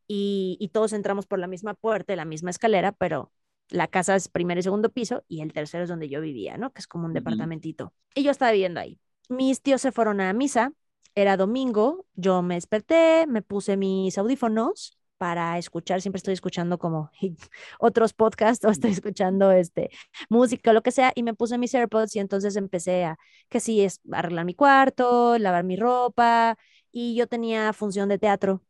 y, 0.07 0.57
y 0.61 0.69
todos 0.69 0.93
entramos 0.93 1.27
por 1.27 1.39
la 1.39 1.47
misma 1.49 1.75
puerta, 1.75 2.13
y 2.13 2.17
la 2.17 2.25
misma 2.25 2.51
escalera, 2.51 2.93
pero 2.93 3.33
la 3.69 3.89
casa 3.89 4.17
es 4.17 4.29
primer 4.29 4.59
y 4.59 4.63
segundo 4.63 4.91
piso 4.93 5.25
y 5.29 5.41
el 5.43 5.53
tercero 5.53 5.85
es 5.85 5.91
donde 5.91 6.09
yo 6.09 6.21
vivía, 6.21 6.57
¿no? 6.59 6.73
Que 6.73 6.81
es 6.81 6.87
como 6.87 7.07
un 7.07 7.15
Ujú. 7.15 7.15
departamentito. 7.15 7.93
Y 8.15 8.23
yo 8.25 8.31
estaba 8.31 8.53
viviendo 8.53 8.81
ahí. 8.81 8.99
Mis 9.29 9.61
tíos 9.63 9.81
se 9.83 9.93
fueron 9.93 10.21
a 10.21 10.33
misa, 10.33 10.73
era 11.15 11.37
domingo, 11.37 12.07
yo 12.15 12.43
me 12.43 12.55
desperté, 12.55 13.27
me 13.27 13.43
puse 13.43 13.77
mis 13.77 14.17
audífonos 14.19 14.97
para 15.19 15.59
escuchar, 15.59 16.01
siempre 16.03 16.19
estoy 16.19 16.35
escuchando 16.35 16.79
como 16.79 17.11
otros 17.79 18.13
podcasts 18.15 18.65
o 18.65 18.71
estoy 18.71 18.91
escuchando 18.93 19.51
este 19.53 19.91
música 20.29 20.71
o 20.71 20.75
lo 20.75 20.83
que 20.83 20.91
sea 20.93 21.13
y 21.15 21.23
me 21.23 21.35
puse 21.35 21.59
mis 21.59 21.75
AirPods 21.75 22.17
y 22.17 22.19
entonces 22.21 22.57
empecé 22.57 23.05
a 23.05 23.19
que 23.49 23.61
sí 23.61 23.83
es 23.83 24.01
arreglar 24.13 24.45
mi 24.45 24.55
cuarto, 24.55 25.39
lavar 25.39 25.65
mi 25.65 25.77
ropa 25.77 26.59
y 26.93 27.15
yo 27.17 27.27
tenía 27.27 27.73
función 27.73 28.09
de 28.09 28.19
teatro. 28.19 28.63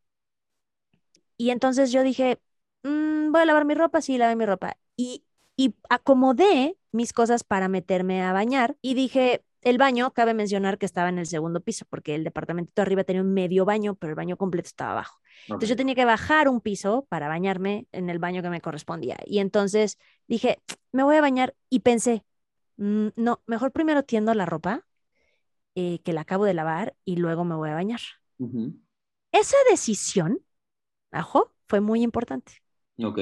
Y 1.36 1.50
entonces 1.50 1.92
yo 1.92 2.02
dije, 2.02 2.38
"Mm, 2.82 3.32
voy 3.32 3.42
a 3.42 3.44
lavar 3.46 3.64
mi 3.64 3.74
ropa, 3.74 4.00
sí, 4.00 4.18
lavé 4.18 4.36
mi 4.36 4.46
ropa. 4.46 4.76
Y, 4.96 5.24
y 5.56 5.74
acomodé 5.90 6.76
mis 6.92 7.12
cosas 7.12 7.44
para 7.44 7.68
meterme 7.68 8.22
a 8.22 8.32
bañar 8.32 8.76
y 8.82 8.94
dije, 8.94 9.44
el 9.62 9.78
baño, 9.78 10.12
cabe 10.12 10.32
mencionar 10.34 10.78
que 10.78 10.86
estaba 10.86 11.08
en 11.08 11.18
el 11.18 11.26
segundo 11.26 11.60
piso, 11.60 11.84
porque 11.90 12.14
el 12.14 12.24
departamentito 12.24 12.82
arriba 12.82 13.04
tenía 13.04 13.22
un 13.22 13.34
medio 13.34 13.64
baño, 13.64 13.94
pero 13.96 14.10
el 14.12 14.16
baño 14.16 14.36
completo 14.36 14.68
estaba 14.68 14.92
abajo. 14.92 15.20
Entonces 15.44 15.68
yo 15.70 15.76
tenía 15.76 15.94
que 15.94 16.04
bajar 16.04 16.48
un 16.48 16.60
piso 16.60 17.06
para 17.08 17.28
bañarme 17.28 17.86
en 17.92 18.10
el 18.10 18.18
baño 18.18 18.42
que 18.42 18.50
me 18.50 18.60
correspondía. 18.60 19.16
Y 19.26 19.38
entonces 19.38 19.98
dije, 20.28 20.60
me 20.92 21.02
voy 21.02 21.16
a 21.16 21.20
bañar 21.20 21.54
y 21.70 21.80
pensé, 21.80 22.24
"Mm, 22.76 23.08
no, 23.16 23.42
mejor 23.46 23.72
primero 23.72 24.02
tiendo 24.04 24.34
la 24.34 24.46
ropa 24.46 24.86
eh, 25.74 26.00
que 26.02 26.12
la 26.12 26.22
acabo 26.22 26.44
de 26.44 26.54
lavar 26.54 26.96
y 27.04 27.16
luego 27.16 27.44
me 27.44 27.54
voy 27.54 27.70
a 27.70 27.74
bañar. 27.74 28.00
Esa 29.32 29.56
decisión, 29.70 30.40
ajo, 31.10 31.52
fue 31.68 31.80
muy 31.80 32.02
importante. 32.02 32.62
Ok. 33.02 33.18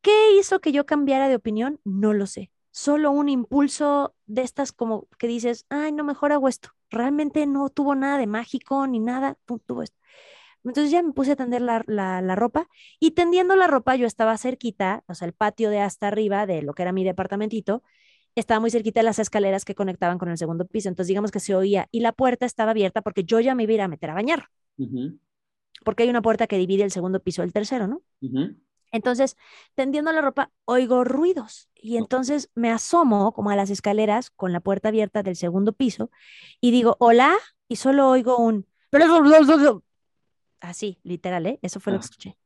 ¿Qué 0.00 0.38
hizo 0.38 0.60
que 0.60 0.72
yo 0.72 0.86
cambiara 0.86 1.28
de 1.28 1.34
opinión? 1.34 1.80
No 1.84 2.14
lo 2.14 2.26
sé. 2.26 2.50
Solo 2.70 3.10
un 3.10 3.28
impulso 3.28 4.14
de 4.26 4.42
estas 4.42 4.72
como 4.72 5.08
que 5.18 5.26
dices, 5.26 5.66
ay, 5.68 5.92
no, 5.92 6.04
mejor 6.04 6.32
hago 6.32 6.48
esto. 6.48 6.70
Realmente 6.90 7.46
no 7.46 7.68
tuvo 7.68 7.94
nada 7.94 8.18
de 8.18 8.26
mágico 8.26 8.86
ni 8.86 9.00
nada, 9.00 9.36
tuvo 9.66 9.82
esto. 9.82 9.98
Entonces 10.64 10.90
ya 10.90 11.02
me 11.02 11.12
puse 11.12 11.32
a 11.32 11.36
tender 11.36 11.62
la, 11.62 11.82
la, 11.86 12.20
la 12.22 12.34
ropa 12.34 12.68
y 13.00 13.12
tendiendo 13.12 13.56
la 13.56 13.66
ropa 13.66 13.96
yo 13.96 14.06
estaba 14.06 14.36
cerquita, 14.38 15.04
o 15.06 15.14
sea, 15.14 15.26
el 15.26 15.32
patio 15.34 15.70
de 15.70 15.80
hasta 15.80 16.08
arriba 16.08 16.46
de 16.46 16.62
lo 16.62 16.74
que 16.74 16.82
era 16.82 16.92
mi 16.92 17.04
departamentito, 17.04 17.82
estaba 18.34 18.60
muy 18.60 18.70
cerquita 18.70 19.00
de 19.00 19.04
las 19.04 19.18
escaleras 19.18 19.64
que 19.64 19.74
conectaban 19.74 20.18
con 20.18 20.28
el 20.30 20.38
segundo 20.38 20.66
piso. 20.66 20.88
Entonces 20.88 21.08
digamos 21.08 21.30
que 21.32 21.40
se 21.40 21.54
oía 21.54 21.88
y 21.90 22.00
la 22.00 22.12
puerta 22.12 22.46
estaba 22.46 22.72
abierta 22.72 23.02
porque 23.02 23.24
yo 23.24 23.40
ya 23.40 23.54
me 23.54 23.64
iba 23.64 23.72
a 23.72 23.74
ir 23.74 23.80
a 23.82 23.88
meter 23.88 24.10
a 24.10 24.14
bañar, 24.14 24.48
porque 25.84 26.02
hay 26.02 26.10
una 26.10 26.22
puerta 26.22 26.46
que 26.46 26.58
divide 26.58 26.84
el 26.84 26.90
segundo 26.90 27.20
piso 27.20 27.42
del 27.42 27.52
tercero, 27.52 27.86
¿no? 27.86 28.02
Entonces, 28.90 29.36
tendiendo 29.74 30.12
la 30.12 30.22
ropa, 30.22 30.50
oigo 30.64 31.04
ruidos 31.04 31.68
y 31.74 31.98
entonces 31.98 32.50
me 32.54 32.70
asomo 32.70 33.32
como 33.32 33.50
a 33.50 33.56
las 33.56 33.70
escaleras 33.70 34.30
con 34.30 34.52
la 34.52 34.60
puerta 34.60 34.88
abierta 34.88 35.22
del 35.22 35.36
segundo 35.36 35.72
piso 35.74 36.10
y 36.60 36.70
digo, 36.70 36.96
hola, 37.00 37.36
y 37.68 37.76
solo 37.76 38.08
oigo 38.08 38.38
un... 38.38 38.66
Así, 40.60 40.98
literal, 41.02 41.46
¿eh? 41.46 41.58
Eso 41.62 41.80
fue 41.80 41.92
lo 41.92 41.98
que 41.98 42.04
escuché. 42.04 42.38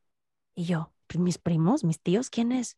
Y 0.55 0.65
yo, 0.65 0.93
"¿Pues 1.07 1.19
mis 1.21 1.37
primos, 1.39 1.83
mis 1.83 1.99
tíos, 2.01 2.29
¿quién 2.29 2.51
es? 2.51 2.77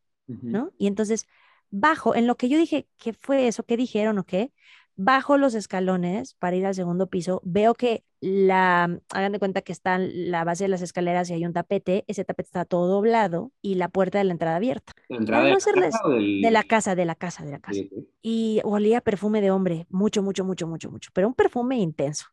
¿No? 0.52 0.74
Y 0.78 0.88
entonces 0.88 1.26
bajo, 1.72 2.16
en 2.16 2.28
lo 2.28 2.38
que 2.38 2.50
yo 2.50 2.58
dije, 2.58 2.88
¿qué 2.98 3.14
fue 3.14 3.48
eso? 3.48 3.64
¿Qué 3.66 3.78
dijeron 3.78 4.18
o 4.20 4.26
qué? 4.26 4.52
Bajo 4.96 5.38
los 5.38 5.56
escalones 5.56 6.36
para 6.36 6.56
ir 6.56 6.66
al 6.66 6.76
segundo 6.76 7.08
piso, 7.10 7.42
veo 7.44 7.74
que 7.76 8.04
la, 8.22 9.00
hagan 9.10 9.32
de 9.34 9.40
cuenta 9.40 9.62
que 9.62 9.74
está 9.74 9.96
en 9.96 10.32
la 10.32 10.44
base 10.46 10.66
de 10.66 10.70
las 10.70 10.82
escaleras 10.82 11.30
y 11.30 11.34
hay 11.34 11.46
un 11.46 11.54
tapete, 11.54 12.06
ese 12.08 12.24
tapete 12.26 12.48
está 12.48 12.66
todo 12.66 12.88
doblado 12.88 13.52
y 13.62 13.76
la 13.76 13.90
puerta 13.90 14.18
de 14.20 14.24
la 14.26 14.32
entrada 14.34 14.56
abierta. 14.58 14.94
¿La 15.10 15.18
entrada 15.18 15.44
Para 15.44 15.48
de 15.48 15.52
la 15.52 15.58
hacerles 15.58 15.92
casa 15.96 16.08
del- 16.10 16.42
de 16.42 16.52
la 16.52 16.64
casa, 16.64 16.96
de 16.96 17.06
la 17.06 17.16
casa, 17.16 17.44
de 17.46 17.52
la 17.52 17.60
casa. 17.60 17.82
Sí, 17.82 17.90
sí. 17.90 18.08
Y 18.22 18.62
olía 18.64 19.02
perfume 19.02 19.42
de 19.42 19.52
hombre, 19.52 19.86
mucho, 19.90 20.24
mucho, 20.24 20.46
mucho, 20.46 20.68
mucho, 20.68 20.90
mucho, 20.92 21.10
pero 21.14 21.28
un 21.28 21.34
perfume 21.36 21.78
intenso. 21.80 22.26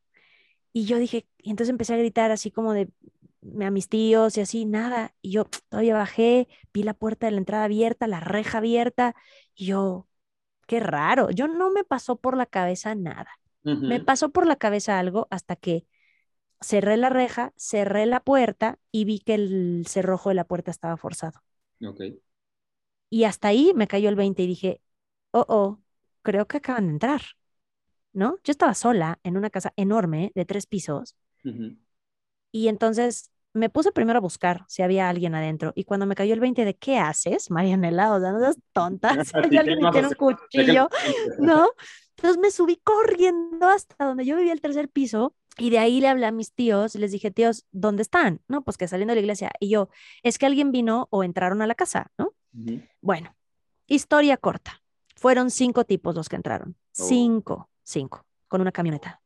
Y 0.73 0.87
yo 0.87 0.99
dije, 0.99 1.27
y 1.39 1.51
entonces 1.51 1.71
empecé 1.71 1.95
a 1.95 1.99
gritar 1.99 2.31
así 2.31 2.51
como 2.51 2.73
de 2.73 2.89
a 3.61 3.71
mis 3.71 3.89
tíos 3.89 4.37
y 4.37 4.41
así, 4.41 4.65
nada. 4.65 5.15
Y 5.23 5.33
yo 5.33 5.45
todavía 5.69 5.95
bajé, 5.95 6.49
vi 6.73 6.83
la 6.83 6.95
puerta 6.95 7.27
de 7.27 7.33
la 7.33 7.39
entrada 7.39 7.65
abierta, 7.65 8.07
la 8.07 8.21
reja 8.21 8.59
abierta, 8.59 9.15
y 9.55 9.67
yo, 9.67 10.09
qué 10.67 10.81
raro, 10.81 11.31
yo 11.31 11.49
no 11.49 11.71
me 11.71 11.85
pasó 11.85 12.17
por 12.17 12.37
la 12.37 12.47
cabeza 12.47 12.95
nada. 12.95 13.31
Me 13.87 14.01
pasó 14.01 14.31
por 14.33 14.47
la 14.47 14.57
cabeza 14.57 14.99
algo 14.99 15.29
hasta 15.31 15.57
que 15.57 15.87
cerré 16.61 16.97
la 16.97 17.11
reja, 17.11 17.53
cerré 17.57 18.07
la 18.07 18.21
puerta 18.21 18.79
y 18.93 19.05
vi 19.07 19.21
que 19.21 19.35
el 19.35 19.87
cerrojo 19.89 20.31
de 20.31 20.37
la 20.37 20.45
puerta 20.47 20.71
estaba 20.71 20.97
forzado. 20.99 21.43
Y 23.11 23.25
hasta 23.25 23.49
ahí 23.49 23.73
me 23.75 23.87
cayó 23.89 24.09
el 24.09 24.17
20 24.17 24.43
y 24.43 24.47
dije, 24.47 24.81
oh, 25.33 25.45
oh, 25.49 25.81
creo 26.23 26.47
que 26.49 26.59
acaban 26.59 26.87
de 26.87 26.93
entrar, 26.95 27.23
¿no? 28.13 28.39
Yo 28.45 28.51
estaba 28.51 28.75
sola 28.75 29.19
en 29.23 29.37
una 29.37 29.51
casa 29.51 29.73
enorme 29.77 30.33
de 30.35 30.45
tres 30.45 30.67
pisos 30.67 31.17
y 32.53 32.69
entonces 32.69 33.31
me 33.55 33.69
puse 33.69 33.93
primero 33.93 34.19
a 34.19 34.21
buscar 34.21 34.65
si 34.69 34.83
había 34.83 35.09
alguien 35.09 35.35
adentro 35.35 35.73
y 35.75 35.85
cuando 35.85 36.07
me 36.07 36.15
cayó 36.15 36.35
el 36.35 36.41
20 36.41 36.65
de 36.65 36.75
¿qué 36.75 36.99
haces, 36.99 37.51
Marianela? 37.51 38.15
O 38.15 38.21
sea, 38.21 38.33
no 38.33 38.41
seas 38.41 38.59
tonta, 38.73 39.11
si 39.25 39.33
hay 39.59 40.15
cuchillo, 40.17 40.89
¿no? 41.39 41.71
Entonces 42.17 42.41
me 42.41 42.51
subí 42.51 42.77
corriendo 42.77 43.69
hasta 43.69 44.05
donde 44.05 44.25
yo 44.25 44.37
vivía 44.37 44.53
el 44.53 44.61
tercer 44.61 44.89
piso 44.89 45.35
y 45.59 45.71
de 45.71 45.79
ahí 45.79 46.01
le 46.01 46.09
hablé 46.09 46.27
a 46.27 46.33
mis 46.33 46.53
tíos 46.53 46.95
y 46.95 46.99
les 46.99 47.13
dije, 47.13 47.31
tíos, 47.31 47.67
¿dónde 47.73 48.03
están? 48.03 48.41
No, 48.49 48.63
pues 48.63 48.77
que 48.77 48.89
saliendo 48.89 49.13
de 49.13 49.17
la 49.17 49.23
iglesia. 49.23 49.51
Y 49.61 49.69
yo, 49.69 49.89
es 50.23 50.39
que 50.39 50.47
alguien 50.47 50.73
vino 50.73 51.09
o 51.11 51.25
entraron 51.25 51.61
a 51.63 51.67
la 51.67 51.75
casa, 51.75 52.11
¿no? 52.17 52.33
Bueno, 53.01 53.35
historia 53.87 54.37
corta. 54.37 54.83
Fueron 55.17 55.51
cinco 55.51 55.85
tipos 55.85 56.15
los 56.15 56.29
que 56.29 56.37
entraron. 56.37 56.77
Oh. 56.99 57.05
Cinco, 57.05 57.71
cinco, 57.85 58.25
con 58.49 58.61
una 58.61 58.73
camioneta. 58.73 59.21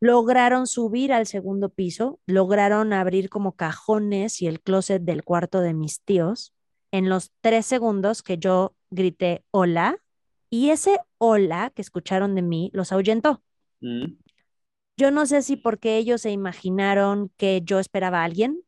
Lograron 0.00 0.66
subir 0.66 1.12
al 1.12 1.26
segundo 1.26 1.68
piso, 1.68 2.20
lograron 2.26 2.92
abrir 2.92 3.28
como 3.28 3.52
cajones 3.52 4.40
y 4.40 4.46
el 4.46 4.60
closet 4.60 5.02
del 5.02 5.24
cuarto 5.24 5.60
de 5.60 5.74
mis 5.74 6.00
tíos 6.00 6.54
en 6.90 7.10
los 7.10 7.32
tres 7.42 7.66
segundos 7.66 8.22
que 8.22 8.38
yo 8.38 8.74
grité 8.90 9.44
hola 9.50 9.98
y 10.48 10.70
ese 10.70 10.98
hola 11.18 11.70
que 11.74 11.82
escucharon 11.82 12.34
de 12.34 12.42
mí 12.42 12.70
los 12.72 12.92
ahuyentó. 12.92 13.42
Ujú. 13.82 14.16
Yo 14.96 15.10
no 15.10 15.26
sé 15.26 15.42
si 15.42 15.56
porque 15.56 15.96
ellos 15.98 16.22
se 16.22 16.30
imaginaron 16.30 17.30
que 17.36 17.60
yo 17.62 17.78
esperaba 17.78 18.20
a 18.22 18.24
alguien, 18.24 18.62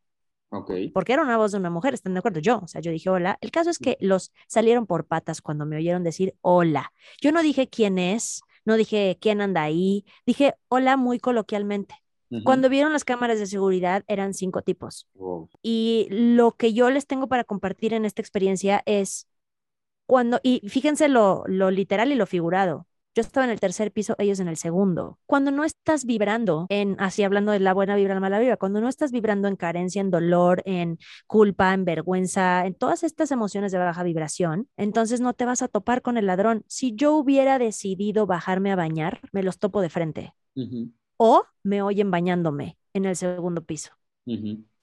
Ok. 0.50 0.70
porque 0.92 1.12
era 1.12 1.22
una 1.22 1.36
voz 1.36 1.52
de 1.52 1.58
una 1.58 1.70
mujer, 1.70 1.94
¿están 1.94 2.12
de 2.12 2.18
acuerdo? 2.18 2.40
Yo, 2.40 2.58
o 2.62 2.68
sea, 2.68 2.80
yo 2.80 2.90
dije 2.90 3.08
hola. 3.08 3.38
El 3.40 3.50
caso 3.50 3.70
es 3.70 3.78
que 3.78 3.96
los 4.00 4.32
salieron 4.48 4.86
por 4.86 5.06
patas 5.06 5.40
cuando 5.40 5.64
me 5.66 5.76
oyeron 5.76 6.04
decir 6.04 6.34
hola. 6.40 6.92
Yo 7.20 7.32
no 7.32 7.42
dije 7.42 7.68
quién 7.68 7.98
es, 7.98 8.42
no 8.64 8.76
dije 8.76 9.18
quién 9.20 9.40
anda 9.40 9.62
ahí, 9.62 10.04
dije 10.26 10.54
hola 10.68 10.96
muy 10.96 11.18
coloquialmente. 11.18 11.94
Cuando 12.44 12.68
vieron 12.68 12.92
las 12.92 13.04
cámaras 13.04 13.40
de 13.40 13.46
seguridad 13.46 14.04
eran 14.06 14.34
cinco 14.34 14.62
tipos. 14.62 15.08
Wow. 15.14 15.48
Y 15.62 16.06
lo 16.10 16.52
que 16.52 16.72
yo 16.72 16.88
les 16.88 17.08
tengo 17.08 17.26
para 17.26 17.42
compartir 17.42 17.92
en 17.92 18.04
esta 18.04 18.22
experiencia 18.22 18.84
es 18.86 19.26
cuando, 20.06 20.38
y 20.44 20.60
fíjense 20.68 21.08
lo, 21.08 21.42
lo 21.46 21.72
literal 21.72 22.12
y 22.12 22.14
lo 22.14 22.26
figurado. 22.26 22.86
Yo 23.14 23.22
estaba 23.22 23.44
en 23.44 23.50
el 23.50 23.58
tercer 23.58 23.90
piso, 23.90 24.14
ellos 24.18 24.38
en 24.38 24.48
el 24.48 24.56
segundo. 24.56 25.18
Cuando 25.26 25.50
no 25.50 25.64
estás 25.64 26.04
vibrando 26.04 26.66
en, 26.68 26.96
así 27.00 27.24
hablando 27.24 27.50
de 27.50 27.58
la 27.58 27.74
buena 27.74 27.96
vibra, 27.96 28.14
la 28.14 28.20
mala 28.20 28.38
vibra, 28.38 28.56
cuando 28.56 28.80
no 28.80 28.88
estás 28.88 29.10
vibrando 29.10 29.48
en 29.48 29.56
carencia, 29.56 30.00
en 30.00 30.10
dolor, 30.10 30.62
en 30.64 30.98
culpa, 31.26 31.74
en 31.74 31.84
vergüenza, 31.84 32.66
en 32.66 32.74
todas 32.74 33.02
estas 33.02 33.32
emociones 33.32 33.72
de 33.72 33.78
baja 33.78 34.02
vibración, 34.04 34.68
entonces 34.76 35.20
no 35.20 35.34
te 35.34 35.44
vas 35.44 35.62
a 35.62 35.68
topar 35.68 36.02
con 36.02 36.16
el 36.18 36.26
ladrón. 36.26 36.64
Si 36.68 36.94
yo 36.94 37.14
hubiera 37.14 37.58
decidido 37.58 38.26
bajarme 38.26 38.70
a 38.70 38.76
bañar, 38.76 39.20
me 39.32 39.42
los 39.42 39.58
topo 39.58 39.80
de 39.80 39.90
frente. 39.90 40.34
O 41.16 41.44
me 41.62 41.82
oyen 41.82 42.10
bañándome 42.10 42.78
en 42.92 43.06
el 43.06 43.16
segundo 43.16 43.62
piso. 43.62 43.92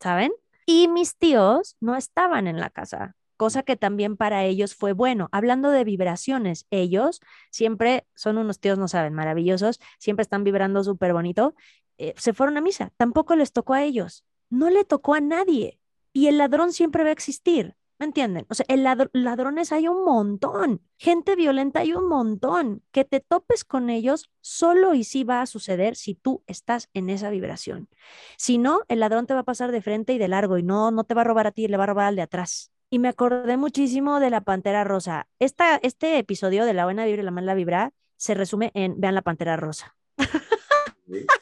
¿saben? 0.02 0.32
Y 0.66 0.88
mis 0.88 1.16
tíos 1.16 1.78
no 1.80 1.96
estaban 1.96 2.48
en 2.48 2.60
la 2.60 2.70
casa, 2.70 3.16
cosa 3.38 3.64
que 3.64 3.78
también 3.78 4.18
para 4.18 4.44
ellos 4.46 4.76
fue 4.76 4.94
bueno. 4.94 5.30
Hablando 5.32 5.72
de 5.72 5.84
vibraciones, 5.84 6.66
ellos 6.72 7.22
siempre 7.52 8.06
son 8.16 8.38
unos 8.38 8.60
tíos, 8.60 8.78
no 8.78 8.88
saben, 8.88 9.14
maravillosos, 9.14 9.80
siempre 10.00 10.24
están 10.24 10.44
vibrando 10.44 10.84
súper 10.84 11.14
bonito. 11.14 11.56
eh, 11.98 12.14
se 12.18 12.34
fueron 12.34 12.58
a 12.58 12.62
misa, 12.62 12.92
tampoco 12.98 13.36
les 13.36 13.54
tocó 13.54 13.74
a 13.74 13.84
ellos, 13.84 14.26
no 14.50 14.70
le 14.70 14.84
tocó 14.86 15.14
a 15.16 15.22
nadie. 15.22 15.80
Y 16.14 16.28
el 16.28 16.38
ladrón 16.38 16.74
siempre 16.74 17.04
va 17.04 17.10
a 17.10 17.14
existir. 17.14 17.76
¿me 18.00 18.06
entienden? 18.06 18.46
O 18.50 18.54
sea, 18.54 18.66
el 18.70 18.84
ladrones 18.84 19.72
hay 19.72 19.88
un 19.88 20.04
montón, 20.06 20.82
gente 20.98 21.36
violenta 21.36 21.80
hay 21.80 21.94
un 21.94 22.08
montón. 22.08 22.84
Que 22.92 23.06
te 23.06 23.20
topes 23.20 23.64
con 23.64 23.90
ellos 23.90 24.30
solo 24.42 24.94
y 24.94 25.04
sí 25.04 25.24
va 25.24 25.42
a 25.42 25.46
suceder 25.46 25.96
si 25.96 26.16
tú 26.16 26.44
estás 26.48 26.90
en 26.94 27.10
esa 27.10 27.30
vibración. 27.30 27.90
Si 28.38 28.58
no, 28.58 28.82
el 28.88 29.00
ladrón 29.00 29.26
te 29.28 29.34
va 29.34 29.42
a 29.42 29.44
pasar 29.44 29.72
de 29.72 29.82
frente 29.82 30.14
y 30.14 30.18
de 30.18 30.28
largo 30.28 30.58
y 30.58 30.64
no, 30.64 30.92
no 30.92 31.04
te 31.04 31.14
va 31.14 31.22
a 31.22 31.26
robar 31.26 31.48
a 31.48 31.52
ti, 31.52 31.68
le 31.68 31.78
va 31.78 31.84
a 31.84 31.88
robar 31.88 32.08
al 32.08 32.16
de 32.16 32.22
atrás. 32.24 32.72
Y 32.90 33.00
me 33.00 33.10
acordé 33.10 33.58
muchísimo 33.58 34.20
de 34.20 34.30
la 34.30 34.42
Pantera 34.42 34.86
Rosa. 34.86 35.28
Esta, 35.40 35.76
este 35.76 36.18
episodio 36.20 36.66
de 36.66 36.74
La 36.74 36.86
Buena 36.86 37.06
Vibra 37.06 37.22
y 37.22 37.26
la 37.26 37.32
Mala 37.32 37.54
Vibra 37.54 37.92
se 38.16 38.34
resume 38.34 38.72
en 38.74 39.00
Vean 39.00 39.16
la 39.16 39.22
Pantera 39.22 39.58
Rosa. 39.58 39.96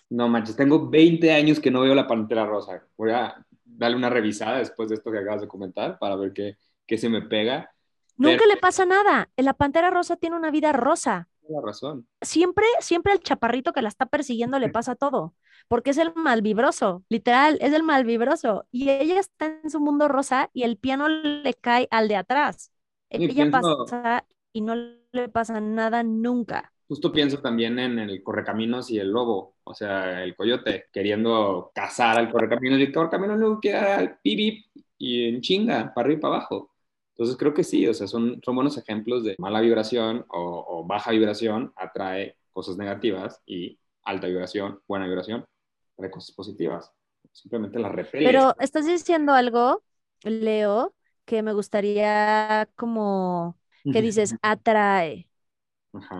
No 0.09 0.29
manches, 0.29 0.55
tengo 0.55 0.89
20 0.89 1.31
años 1.33 1.59
que 1.59 1.71
no 1.71 1.81
veo 1.81 1.93
la 1.95 2.07
Pantera 2.07 2.45
Rosa. 2.45 2.83
Voy 2.97 3.11
a 3.11 3.43
darle 3.63 3.97
una 3.97 4.09
revisada 4.09 4.59
después 4.59 4.89
de 4.89 4.95
esto 4.95 5.11
que 5.11 5.19
acabas 5.19 5.41
de 5.41 5.47
comentar 5.47 5.99
para 5.99 6.15
ver 6.15 6.33
qué, 6.33 6.57
qué 6.85 6.97
se 6.97 7.09
me 7.09 7.21
pega. 7.21 7.71
Nunca 8.17 8.45
le 8.45 8.57
pasa 8.57 8.85
nada. 8.85 9.29
La 9.35 9.53
Pantera 9.53 9.89
Rosa 9.89 10.15
tiene 10.15 10.35
una 10.35 10.51
vida 10.51 10.71
rosa. 10.71 11.27
La 11.49 11.61
razón. 11.61 12.07
Siempre, 12.21 12.65
siempre 12.79 13.11
al 13.11 13.19
chaparrito 13.19 13.73
que 13.73 13.81
la 13.81 13.89
está 13.89 14.05
persiguiendo 14.07 14.57
le 14.59 14.69
pasa 14.69 14.95
todo, 14.95 15.35
porque 15.67 15.91
es 15.91 15.97
el 15.97 16.13
malvibroso, 16.15 17.03
literal, 17.09 17.57
es 17.61 17.73
el 17.73 17.83
malvibroso. 17.83 18.65
Y 18.71 18.89
ella 18.89 19.19
está 19.19 19.59
en 19.63 19.69
su 19.69 19.79
mundo 19.79 20.07
rosa 20.07 20.49
y 20.53 20.63
el 20.63 20.77
piano 20.77 21.07
le 21.07 21.53
cae 21.53 21.87
al 21.91 22.07
de 22.07 22.15
atrás. 22.15 22.71
ella 23.09 23.51
pasa 23.51 24.25
y 24.53 24.61
no 24.61 24.75
le 24.75 25.29
pasa 25.29 25.61
nada 25.61 26.03
nunca 26.03 26.73
justo 26.87 27.11
pienso 27.11 27.39
también 27.39 27.79
en 27.79 27.99
el 27.99 28.23
correcaminos 28.23 28.89
y 28.91 28.99
el 28.99 29.09
lobo, 29.11 29.55
o 29.63 29.73
sea, 29.73 30.23
el 30.23 30.35
coyote, 30.35 30.85
queriendo 30.91 31.71
cazar 31.73 32.17
al 32.17 32.31
correcaminos 32.31 32.79
y 32.79 32.83
el 32.83 32.93
correcaminos 32.93 33.37
luego 33.37 33.59
queda 33.59 33.97
al 33.97 34.19
pibip 34.19 34.65
y 34.97 35.29
en 35.29 35.41
chinga, 35.41 35.93
para 35.93 36.05
arriba 36.05 36.17
y 36.17 36.21
para 36.21 36.35
abajo. 36.35 36.71
Entonces 37.15 37.37
creo 37.37 37.53
que 37.53 37.63
sí, 37.63 37.87
o 37.87 37.93
sea, 37.93 38.07
son, 38.07 38.41
son 38.43 38.55
buenos 38.55 38.77
ejemplos 38.77 39.23
de 39.23 39.35
mala 39.37 39.61
vibración 39.61 40.25
o, 40.27 40.83
baja 40.85 41.11
vibración 41.11 41.71
atrae 41.77 42.35
cosas 42.51 42.77
negativas 42.77 43.41
y 43.45 43.79
alta 44.03 44.27
vibración, 44.27 44.81
buena 44.87 45.07
vibración, 45.07 45.45
atrae 45.93 46.11
cosas 46.11 46.35
positivas. 46.35 46.91
Simplemente 47.31 47.79
las 47.79 47.91
repele. 47.91 48.25
Pero 48.25 48.55
estás 48.59 48.85
diciendo 48.85 49.33
algo, 49.33 49.81
Leo, 50.23 50.93
que 51.25 51.41
me 51.41 51.53
gustaría 51.53 52.69
como 52.75 53.57
que 53.91 54.01
dices 54.01 54.35
atrae 54.41 55.29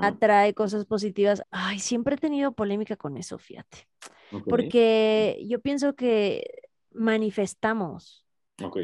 atrae 0.01 0.53
cosas 0.53 0.85
positivas. 0.85 1.43
Ay, 1.51 1.79
siempre 1.79 2.15
he 2.15 2.17
tenido 2.17 2.53
polémica 2.53 2.95
con 2.95 3.17
eso, 3.17 3.37
fíjate. 3.37 3.87
Porque 4.47 5.43
yo 5.47 5.59
pienso 5.59 5.95
que 5.95 6.69
manifestamos. 6.91 8.25
Ok. 8.63 8.77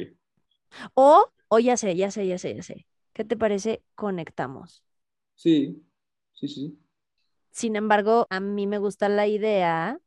O, 0.94 1.26
o 1.54 1.58
ya 1.60 1.76
sé, 1.78 1.96
ya 2.02 2.10
sé, 2.16 2.28
ya 2.32 2.38
sé, 2.44 2.56
ya 2.58 2.64
sé. 2.64 2.78
¿Qué 3.14 3.24
te 3.26 3.38
parece? 3.38 3.84
Conectamos. 3.96 4.84
Sí, 5.36 5.84
sí, 6.34 6.48
sí. 6.48 6.80
Sin 7.52 7.76
embargo, 7.76 8.28
a 8.30 8.40
mí 8.40 8.66
me 8.68 8.78
gusta 8.78 9.10
la 9.10 9.28
idea 9.28 10.00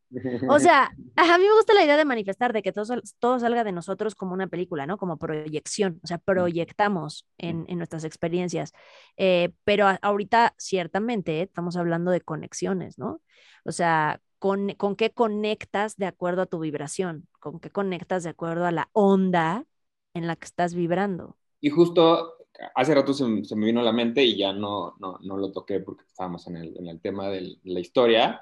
o 0.47 0.59
sea, 0.61 0.93
a 1.17 1.39
mí 1.39 1.45
me 1.47 1.55
gusta 1.57 1.75
la 1.75 1.85
idea 1.85 1.97
de 1.99 2.05
manifestar, 2.07 2.53
de 2.53 2.63
que 2.63 2.73
todo, 2.73 3.03
todo 3.21 3.39
salga 3.41 3.65
de 3.65 3.73
nosotros 3.73 4.15
como 4.17 4.35
una 4.35 4.49
película, 4.49 4.87
¿no? 4.87 4.99
Como 4.99 5.19
proyección, 5.19 6.01
o 6.05 6.07
sea, 6.09 6.19
proyectamos 6.19 7.27
en, 7.39 7.67
en 7.69 7.79
nuestras 7.79 8.05
experiencias. 8.05 8.73
Eh, 9.19 9.53
pero 9.65 9.87
ahorita, 10.03 10.55
ciertamente, 10.59 11.43
estamos 11.43 11.77
hablando 11.77 12.11
de 12.13 12.23
conexiones, 12.23 12.99
¿no? 12.99 13.23
O 13.65 13.73
sea, 13.73 14.21
con, 14.41 14.75
con 14.75 14.97
qué 14.97 15.13
conectas 15.13 15.97
de 15.97 16.07
acuerdo 16.07 16.43
a 16.43 16.47
tu 16.47 16.61
vibración, 16.61 17.29
con 17.41 17.61
qué 17.61 17.71
conectas 17.71 18.25
de 18.25 18.31
acuerdo 18.31 18.67
a 18.67 18.73
la 18.73 18.91
onda 18.93 19.67
en 20.15 20.27
la 20.27 20.37
que 20.37 20.47
estás 20.47 20.75
vibrando. 20.75 21.37
Y 21.61 21.71
justo 21.71 22.35
hace 22.75 22.95
rato 22.95 23.13
se, 23.13 23.25
me 23.25 23.67
vino 23.67 23.81
a 23.81 23.85
la 23.85 23.93
mente 23.93 24.23
y 24.23 24.37
ya 24.37 24.53
no, 24.53 24.95
no, 25.01 25.19
no 25.23 25.37
lo 25.37 25.53
toqué 25.53 25.81
porque 25.81 26.05
estábamos 26.05 26.47
en 26.47 26.57
el, 26.57 26.77
en 26.79 26.87
el 26.89 27.01
tema 27.01 27.29
de 27.29 27.59
la 27.65 27.81
historia 27.81 28.41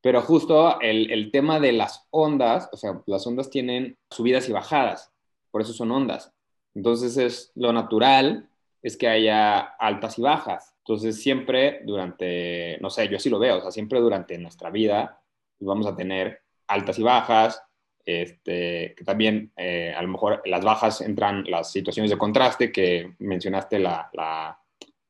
pero 0.00 0.22
justo 0.22 0.80
el, 0.80 1.10
el, 1.10 1.30
tema 1.30 1.58
de 1.58 1.72
las 1.72 2.06
ondas, 2.10 2.68
o 2.72 2.76
sea, 2.76 3.02
las 3.06 3.26
ondas 3.26 3.50
tienen 3.50 3.98
subidas 4.10 4.48
y 4.48 4.52
bajadas, 4.52 5.12
por 5.50 5.60
eso 5.60 5.72
son 5.72 5.90
ondas. 5.90 6.32
Entonces 6.74 7.16
es 7.16 7.52
lo 7.54 7.72
natural 7.72 8.48
es 8.80 8.96
que 8.96 9.08
haya 9.08 9.58
altas 9.58 10.18
y 10.18 10.22
bajas. 10.22 10.74
Entonces 10.78 11.20
siempre 11.20 11.80
durante, 11.84 12.78
no 12.80 12.90
sé, 12.90 13.08
yo 13.08 13.18
sí 13.18 13.28
lo 13.28 13.38
veo, 13.38 13.58
o 13.58 13.60
sea, 13.60 13.72
siempre 13.72 14.00
durante 14.00 14.38
nuestra 14.38 14.70
vida 14.70 15.20
vamos 15.58 15.86
a 15.86 15.96
tener 15.96 16.42
altas 16.68 16.98
y 16.98 17.02
bajas, 17.02 17.60
este, 18.08 18.94
que 18.96 19.04
también 19.04 19.52
eh, 19.54 19.92
a 19.94 20.00
lo 20.00 20.08
mejor 20.08 20.40
las 20.46 20.64
bajas 20.64 21.02
entran 21.02 21.44
las 21.46 21.70
situaciones 21.70 22.10
de 22.10 22.16
contraste 22.16 22.72
que 22.72 23.12
mencionaste 23.18 23.78
la, 23.78 24.08
la, 24.14 24.58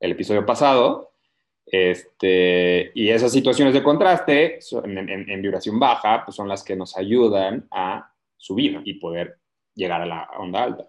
el 0.00 0.10
episodio 0.10 0.44
pasado, 0.44 1.12
este, 1.64 2.90
y 2.96 3.10
esas 3.10 3.30
situaciones 3.30 3.72
de 3.72 3.84
contraste 3.84 4.58
en, 4.82 5.42
vibración 5.42 5.78
baja 5.78 6.24
pues 6.24 6.34
son 6.34 6.48
las 6.48 6.64
que 6.64 6.74
nos 6.74 6.96
ayudan 6.96 7.68
a 7.70 8.12
subir 8.36 8.80
y 8.84 8.94
poder 8.94 9.38
llegar 9.76 10.02
a 10.02 10.06
la 10.06 10.28
onda 10.36 10.64
alta. 10.64 10.88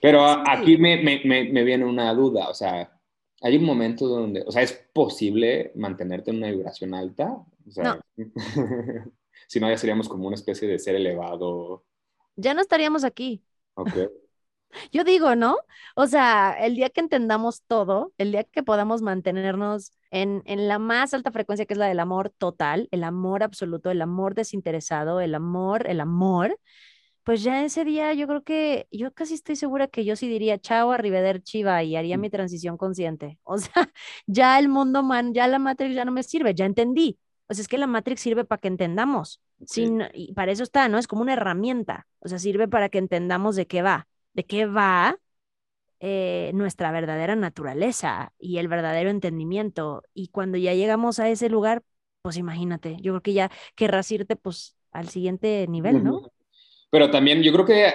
Pero 0.00 0.24
aquí 0.24 0.76
me, 0.76 0.96
me, 0.96 1.20
me, 1.24 1.62
viene 1.62 1.84
una 1.84 2.12
duda, 2.14 2.48
o 2.48 2.54
sea, 2.54 2.90
hay 3.42 3.56
un 3.58 3.64
momento 3.64 4.08
donde, 4.08 4.42
o 4.44 4.50
sea, 4.50 4.62
¿es 4.62 4.72
posible 4.92 5.70
mantenerte 5.76 6.32
en 6.32 6.38
una 6.38 6.50
vibración 6.50 6.94
alta? 6.94 7.30
O 7.64 7.70
sea, 7.70 8.00
no. 8.16 8.24
si 9.46 9.60
no, 9.60 9.68
ya 9.68 9.78
seríamos 9.78 10.08
como 10.08 10.26
una 10.26 10.34
especie 10.34 10.68
de 10.68 10.78
ser 10.78 10.94
elevado. 10.94 11.84
Ya 12.36 12.54
no 12.54 12.60
estaríamos 12.60 13.04
aquí. 13.04 13.42
Ok. 13.74 13.90
Yo 14.92 15.04
digo, 15.04 15.34
¿no? 15.34 15.56
O 15.96 16.06
sea, 16.06 16.56
el 16.60 16.74
día 16.74 16.90
que 16.90 17.00
entendamos 17.00 17.62
todo, 17.66 18.12
el 18.18 18.32
día 18.32 18.44
que 18.44 18.62
podamos 18.62 19.00
mantenernos 19.00 19.92
en, 20.10 20.42
en, 20.44 20.68
la 20.68 20.78
más 20.78 21.14
alta 21.14 21.32
frecuencia, 21.32 21.64
que 21.64 21.72
es 21.72 21.78
la 21.78 21.86
del 21.86 22.00
amor 22.00 22.30
total, 22.30 22.88
el 22.90 23.04
amor 23.04 23.42
absoluto, 23.42 23.90
el 23.90 24.02
amor 24.02 24.34
desinteresado, 24.34 25.20
el 25.20 25.34
amor, 25.34 25.88
el 25.88 26.00
amor, 26.00 26.58
pues 27.28 27.42
ya 27.42 27.62
ese 27.62 27.84
día 27.84 28.14
yo 28.14 28.26
creo 28.26 28.42
que, 28.42 28.88
yo 28.90 29.12
casi 29.12 29.34
estoy 29.34 29.54
segura 29.54 29.86
que 29.86 30.02
yo 30.06 30.16
sí 30.16 30.26
diría 30.28 30.58
chao, 30.58 30.92
arriveder 30.92 31.42
chiva 31.42 31.82
y 31.82 31.94
haría 31.94 32.16
mm. 32.16 32.20
mi 32.22 32.30
transición 32.30 32.78
consciente. 32.78 33.38
O 33.42 33.58
sea, 33.58 33.70
ya 34.26 34.58
el 34.58 34.70
mundo 34.70 35.02
man, 35.02 35.34
ya 35.34 35.46
la 35.46 35.58
Matrix 35.58 35.94
ya 35.94 36.06
no 36.06 36.12
me 36.12 36.22
sirve, 36.22 36.54
ya 36.54 36.64
entendí. 36.64 37.18
O 37.48 37.54
sea, 37.54 37.62
es 37.62 37.68
que 37.68 37.78
la 37.78 37.86
Matrix 37.86 38.20
sirve 38.20 38.44
para 38.44 38.60
que 38.60 38.68
entendamos. 38.68 39.40
Sin, 39.66 40.02
y 40.14 40.32
para 40.34 40.52
eso 40.52 40.62
está, 40.62 40.88
¿no? 40.88 40.98
Es 40.98 41.06
como 41.06 41.22
una 41.22 41.32
herramienta. 41.32 42.06
O 42.20 42.28
sea, 42.28 42.38
sirve 42.38 42.68
para 42.68 42.88
que 42.88 42.98
entendamos 42.98 43.56
de 43.56 43.66
qué 43.66 43.82
va 43.82 44.06
de 44.38 44.46
qué 44.46 44.66
va 44.66 45.18
eh, 45.98 46.52
nuestra 46.54 46.92
verdadera 46.92 47.34
naturaleza 47.34 48.32
y 48.38 48.58
el 48.58 48.68
verdadero 48.68 49.10
entendimiento. 49.10 50.04
Y 50.14 50.28
cuando 50.28 50.58
ya 50.58 50.74
llegamos 50.74 51.18
a 51.18 51.28
ese 51.28 51.48
lugar, 51.48 51.82
pues 52.22 52.36
imagínate, 52.36 52.98
yo 53.00 53.14
creo 53.14 53.22
que 53.22 53.32
ya 53.32 53.50
querrás 53.74 54.12
irte 54.12 54.36
pues 54.36 54.76
al 54.92 55.08
siguiente 55.08 55.66
nivel, 55.68 56.04
¿no? 56.04 56.30
Pero 56.88 57.10
también 57.10 57.42
yo 57.42 57.52
creo 57.52 57.64
que, 57.64 57.92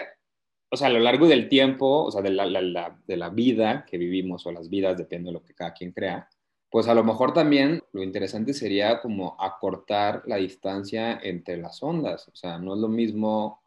o 0.69 0.75
sea, 0.75 0.87
a 0.87 0.91
lo 0.91 0.99
largo 0.99 1.27
del 1.27 1.47
tiempo, 1.47 2.03
o 2.03 2.11
sea, 2.11 2.21
de 2.21 2.31
la, 2.31 2.99
de 3.07 3.17
la 3.17 3.29
vida 3.29 3.85
que 3.89 3.97
vivimos 3.97 4.45
o 4.45 4.51
las 4.51 4.69
vidas, 4.69 4.97
depende 4.97 5.29
de 5.29 5.33
lo 5.33 5.43
que 5.43 5.53
cada 5.53 5.73
quien 5.73 5.93
crea, 5.93 6.27
pues 6.73 6.87
a 6.87 6.95
lo 6.95 7.03
mejor 7.03 7.33
también 7.33 7.83
lo 7.91 8.01
interesante 8.01 8.51
sería 8.51 8.99
como 8.99 9.37
acortar 9.39 10.23
la 10.25 10.37
distancia 10.37 11.19
entre 11.21 11.55
las 11.57 11.83
ondas. 11.83 12.27
O 12.29 12.35
sea, 12.35 12.57
no 12.57 12.73
es 12.73 12.79
lo 12.79 12.87
mismo 12.87 13.61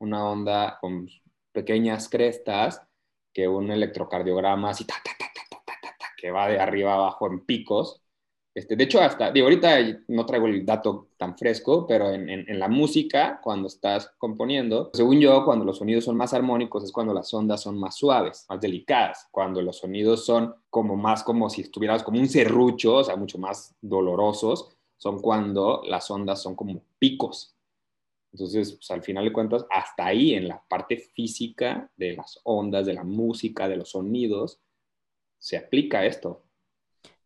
una 0.00 0.28
onda 0.28 0.76
con 0.80 1.08
pequeñas 1.52 2.08
crestas 2.08 2.82
que 3.32 3.46
un 3.46 3.70
electrocardiograma 3.70 4.70
así, 4.70 4.84
ta, 4.84 4.94
ta, 5.04 5.12
ta, 5.18 6.06
que 6.16 6.32
va 6.32 6.48
de 6.48 6.58
arriba 6.58 6.94
abajo 6.94 7.28
en 7.28 7.46
picos. 7.46 8.02
Este, 8.58 8.74
de 8.74 8.84
hecho, 8.84 9.00
hasta, 9.00 9.28
ahorita 9.28 9.78
no 10.08 10.26
traigo 10.26 10.48
el 10.48 10.66
dato 10.66 11.10
tan 11.16 11.38
fresco, 11.38 11.86
pero 11.86 12.10
en, 12.10 12.28
en, 12.28 12.58
la 12.58 12.66
música, 12.66 13.40
cuando 13.40 13.68
estás 13.68 14.10
componiendo, 14.18 14.90
según 14.94 15.20
yo, 15.20 15.44
cuando 15.44 15.64
los 15.64 15.78
sonidos 15.78 16.04
son 16.04 16.16
más 16.16 16.34
armónicos 16.34 16.82
es 16.82 16.90
cuando 16.90 17.14
las 17.14 17.32
ondas 17.32 17.62
son 17.62 17.78
más 17.78 17.96
suaves, 17.96 18.46
más 18.48 18.60
delicadas. 18.60 19.28
Cuando 19.30 19.62
los 19.62 19.78
sonidos 19.78 20.26
son 20.26 20.56
como 20.70 20.96
más 20.96 21.22
como 21.22 21.48
si 21.48 21.60
estuvieras 21.60 22.02
como 22.02 22.18
un 22.18 22.28
serrucho, 22.28 22.96
o 22.96 23.04
sea, 23.04 23.14
mucho 23.14 23.38
más 23.38 23.76
dolorosos, 23.80 24.76
son 24.96 25.20
cuando 25.20 25.82
las 25.86 26.10
ondas 26.10 26.42
son 26.42 26.56
como 26.56 26.82
picos. 26.98 27.54
Entonces, 28.32 28.72
pues, 28.72 28.90
al 28.90 29.04
final 29.04 29.22
de 29.22 29.32
cuentas, 29.32 29.66
hasta 29.70 30.04
ahí 30.04 30.34
en 30.34 30.48
la 30.48 30.60
parte 30.68 30.96
física 30.96 31.88
de 31.96 32.16
las 32.16 32.40
ondas, 32.42 32.86
de 32.86 32.94
la 32.94 33.04
música, 33.04 33.68
de 33.68 33.76
los 33.76 33.90
sonidos, 33.90 34.58
se 35.38 35.56
aplica 35.56 36.04
esto. 36.04 36.42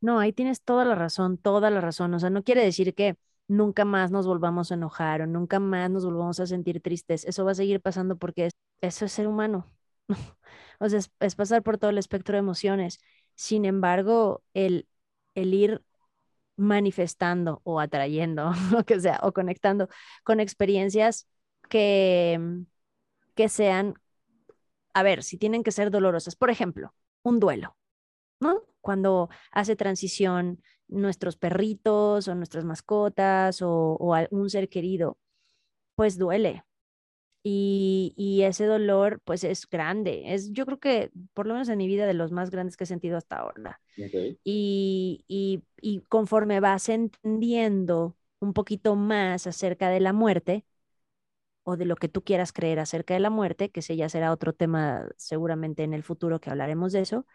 No, 0.02 0.20
ahí 0.20 0.32
tienes 0.34 0.62
toda 0.62 0.84
la 0.84 0.96
razón, 0.96 1.38
toda 1.38 1.70
la 1.70 1.80
razón. 1.80 2.14
O 2.14 2.20
sea, 2.20 2.30
no 2.30 2.44
quiere 2.44 2.64
decir 2.64 2.94
que 2.94 3.16
nunca 3.48 3.84
más 3.86 4.10
nos 4.12 4.26
volvamos 4.26 4.72
a 4.72 4.74
enojar 4.74 5.22
o 5.22 5.28
nunca 5.28 5.60
más 5.60 5.90
nos 5.90 6.04
volvamos 6.04 6.40
a 6.40 6.46
sentir 6.46 6.82
tristes. 6.82 7.24
Eso 7.24 7.44
va 7.46 7.52
a 7.52 7.54
seguir 7.56 7.80
pasando 7.82 8.18
porque 8.18 8.50
eso 8.82 9.06
es 9.06 9.12
ser 9.12 9.28
humano. 9.28 9.66
o 10.80 10.88
sea, 10.90 11.00
es, 11.20 11.34
pasar 11.36 11.62
por 11.64 11.78
todo 11.78 11.90
el 11.90 11.98
espectro 11.98 12.34
de 12.34 12.40
emociones. 12.40 13.00
Sin 13.36 13.64
embargo, 13.64 14.44
el, 14.54 14.88
el 15.36 15.54
ir 15.54 15.82
manifestando 16.56 17.60
o 17.64 17.80
atrayendo, 17.80 18.52
lo 18.72 18.84
que 18.84 19.00
sea, 19.00 19.20
o 19.24 19.32
conectando 19.32 19.88
con 20.24 20.40
experiencias 20.40 21.28
que, 21.70 22.40
que 23.34 23.48
sean 23.50 23.94
a 24.94 25.02
ver, 25.02 25.22
si 25.22 25.38
tienen 25.38 25.62
que 25.62 25.72
ser 25.72 25.90
dolorosas. 25.90 26.36
Por 26.36 26.50
ejemplo, 26.50 26.94
un 27.22 27.40
duelo, 27.40 27.76
¿no? 28.40 28.62
Cuando 28.82 29.30
hace 29.52 29.76
transición 29.76 30.62
nuestros 30.88 31.36
perritos 31.36 32.28
o 32.28 32.34
nuestras 32.34 32.64
mascotas 32.64 33.62
o, 33.62 33.96
o 33.98 34.14
un 34.30 34.50
ser 34.50 34.68
querido, 34.68 35.18
pues 35.96 36.18
duele, 36.18 36.64
y, 37.44 38.42
ese 38.44 38.66
dolor 38.66 39.20
pues 39.24 39.44
es 39.44 39.68
grande. 39.68 40.34
Es, 40.34 40.52
yo 40.52 40.64
creo 40.66 40.78
que 40.78 41.10
por 41.34 41.46
lo 41.46 41.54
menos 41.54 41.68
en 41.68 41.78
mi 41.78 41.86
vida 41.86 42.06
de 42.06 42.14
los 42.14 42.32
más 42.32 42.50
grandes 42.50 42.76
que 42.76 42.84
he 42.84 42.86
sentido 42.86 43.16
hasta 43.16 43.36
ahora. 43.38 43.80
Y, 44.44 45.24
y, 45.28 46.00
conforme 46.08 46.60
vas 46.60 46.88
entendiendo 46.88 48.16
un 48.40 48.52
poquito 48.52 48.96
más 48.96 49.46
acerca 49.46 49.88
de 49.90 50.00
la 50.00 50.12
muerte 50.12 50.64
o 51.64 51.76
de 51.76 51.84
lo 51.84 51.96
que 51.96 52.08
tú 52.08 52.22
quieras 52.22 52.52
creer 52.52 52.80
acerca 52.80 53.14
de 53.14 53.20
la 53.20 53.30
muerte, 53.30 53.70
que 53.70 53.80
ese 53.80 53.96
ya 53.96 54.08
será 54.08 54.32
otro 54.32 54.52
tema 54.52 55.08
seguramente 55.16 55.84
en 55.84 55.94
el 55.94 56.02
futuro 56.02 56.40
que 56.40 56.50
hablaremos 56.50 56.92
de 56.92 57.00
eso, 57.00 57.26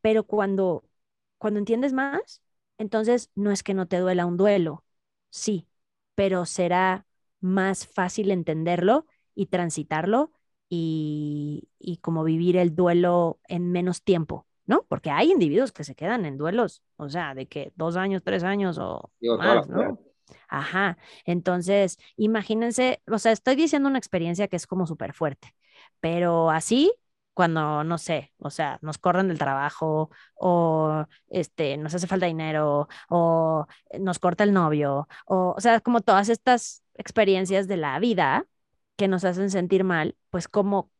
pero 0.00 0.24
cuando, 0.24 0.84
cuando 1.38 1.58
entiendes 1.58 1.92
más, 1.92 2.42
entonces 2.78 3.30
no 3.34 3.50
es 3.50 3.62
que 3.62 3.74
no 3.74 3.86
te 3.88 3.98
duela 3.98 4.26
un 4.26 4.36
duelo, 4.36 4.84
sí, 5.30 5.68
pero 6.14 6.46
será 6.46 7.06
más 7.40 7.86
fácil 7.86 8.30
entenderlo 8.30 9.06
y 9.34 9.46
transitarlo 9.46 10.32
y, 10.68 11.68
y 11.78 11.98
como 11.98 12.24
vivir 12.24 12.56
el 12.56 12.74
duelo 12.74 13.40
en 13.48 13.70
menos 13.72 14.02
tiempo, 14.02 14.46
¿no? 14.66 14.84
Porque 14.88 15.10
hay 15.10 15.30
individuos 15.32 15.72
que 15.72 15.84
se 15.84 15.94
quedan 15.94 16.24
en 16.26 16.38
duelos, 16.38 16.82
o 16.96 17.08
sea, 17.08 17.34
de 17.34 17.46
que 17.46 17.72
dos 17.76 17.96
años, 17.96 18.22
tres 18.24 18.42
años 18.44 18.78
o 18.78 19.10
más, 19.36 19.68
¿no? 19.68 19.98
Ajá, 20.48 20.98
entonces, 21.24 21.98
imagínense, 22.16 23.02
o 23.10 23.18
sea, 23.18 23.32
estoy 23.32 23.56
diciendo 23.56 23.88
una 23.88 23.98
experiencia 23.98 24.48
que 24.48 24.56
es 24.56 24.66
como 24.66 24.86
súper 24.86 25.12
fuerte, 25.12 25.54
pero 26.00 26.50
así, 26.50 26.92
cuando, 27.36 27.84
no 27.84 27.98
sé, 27.98 28.32
o 28.38 28.50
sea, 28.50 28.78
nos 28.82 28.98
corren 28.98 29.28
del 29.28 29.38
trabajo 29.38 30.10
o 30.36 31.04
este, 31.28 31.76
nos 31.76 31.94
hace 31.94 32.06
falta 32.06 32.26
dinero 32.26 32.88
o 33.10 33.66
nos 34.00 34.18
corta 34.18 34.44
el 34.44 34.54
novio, 34.54 35.06
o, 35.26 35.54
o 35.56 35.60
sea, 35.60 35.80
como 35.80 36.00
todas 36.00 36.30
estas 36.30 36.82
experiencias 36.94 37.68
de 37.68 37.76
la 37.76 37.98
vida, 37.98 38.46
que 38.96 39.08
nos 39.08 39.24
hacen 39.24 39.50
sentir 39.50 39.84
mal, 39.84 40.16
pues 40.30 40.48
como, 40.48 40.90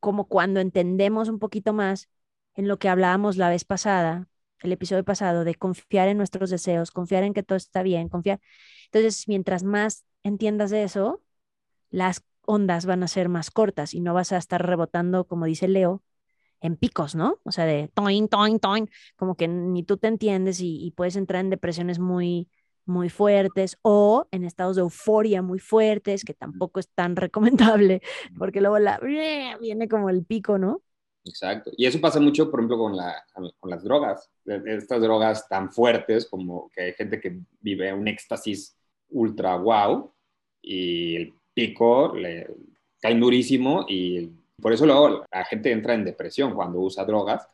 como 0.00 0.28
cuando 0.28 0.60
entendemos 0.60 1.28
un 1.28 1.38
poquito 1.40 1.72
más 1.72 2.08
en 2.54 2.68
lo 2.68 2.78
que 2.78 2.88
hablábamos 2.88 3.36
la 3.36 3.48
vez 3.50 3.64
pasada, 3.64 4.28
el 4.60 4.72
episodio 4.72 5.04
pasado, 5.04 5.42
de 5.44 5.56
confiar 5.56 6.08
en 6.08 6.18
nuestros 6.18 6.50
deseos, 6.50 6.92
confiar 6.92 7.24
en 7.24 7.34
que 7.34 7.42
todo 7.42 7.56
está 7.56 7.82
bien, 7.82 8.08
confiar. 8.08 8.40
Entonces, 8.86 9.26
mientras 9.28 9.64
más 9.64 10.04
entiendas 10.22 10.70
eso, 10.72 11.22
las 11.90 12.22
ondas 12.46 12.86
van 12.86 13.02
a 13.02 13.08
ser 13.08 13.28
más 13.28 13.50
cortas 13.50 13.94
y 13.94 14.00
no 14.00 14.14
vas 14.14 14.32
a 14.32 14.36
estar 14.38 14.66
rebotando, 14.66 15.26
como 15.26 15.46
dice 15.46 15.68
Leo, 15.68 16.02
en 16.60 16.76
picos, 16.76 17.14
¿no? 17.14 17.38
O 17.44 17.52
sea, 17.52 17.64
de 17.64 17.88
toin, 17.94 18.28
toin, 18.28 18.58
toin, 18.60 18.88
como 19.16 19.36
que 19.36 19.48
ni 19.48 19.82
tú 19.82 19.96
te 19.96 20.08
entiendes 20.08 20.60
y, 20.60 20.84
y 20.84 20.92
puedes 20.92 21.16
entrar 21.16 21.40
en 21.40 21.50
depresiones 21.50 21.98
muy, 21.98 22.48
muy 22.84 23.08
fuertes 23.08 23.78
o 23.82 24.26
en 24.30 24.44
estados 24.44 24.76
de 24.76 24.82
euforia 24.82 25.42
muy 25.42 25.58
fuertes, 25.58 26.24
que 26.24 26.34
tampoco 26.34 26.80
es 26.80 26.88
tan 26.88 27.16
recomendable, 27.16 28.02
porque 28.38 28.60
luego 28.60 28.78
la, 28.78 28.98
viene 28.98 29.88
como 29.88 30.10
el 30.10 30.24
pico, 30.24 30.58
¿no? 30.58 30.82
Exacto. 31.24 31.70
Y 31.76 31.86
eso 31.86 32.00
pasa 32.00 32.18
mucho, 32.18 32.50
por 32.50 32.60
ejemplo, 32.60 32.78
con, 32.78 32.96
la, 32.96 33.24
con 33.60 33.70
las 33.70 33.84
drogas. 33.84 34.28
Estas 34.44 35.00
drogas 35.00 35.48
tan 35.48 35.70
fuertes 35.70 36.28
como 36.28 36.68
que 36.70 36.82
hay 36.82 36.92
gente 36.94 37.20
que 37.20 37.40
vive 37.60 37.92
un 37.92 38.08
éxtasis 38.08 38.76
ultra 39.08 39.56
wow 39.56 40.12
y 40.60 41.16
el 41.16 41.34
pico 41.54 42.14
le 42.14 42.46
cae 43.00 43.14
durísimo 43.14 43.84
y 43.88 44.30
por 44.60 44.72
eso 44.72 44.86
luego 44.86 45.24
la 45.30 45.44
gente 45.44 45.72
entra 45.72 45.94
en 45.94 46.04
depresión 46.04 46.54
cuando 46.54 46.80
usa 46.80 47.04
drogas 47.04 47.46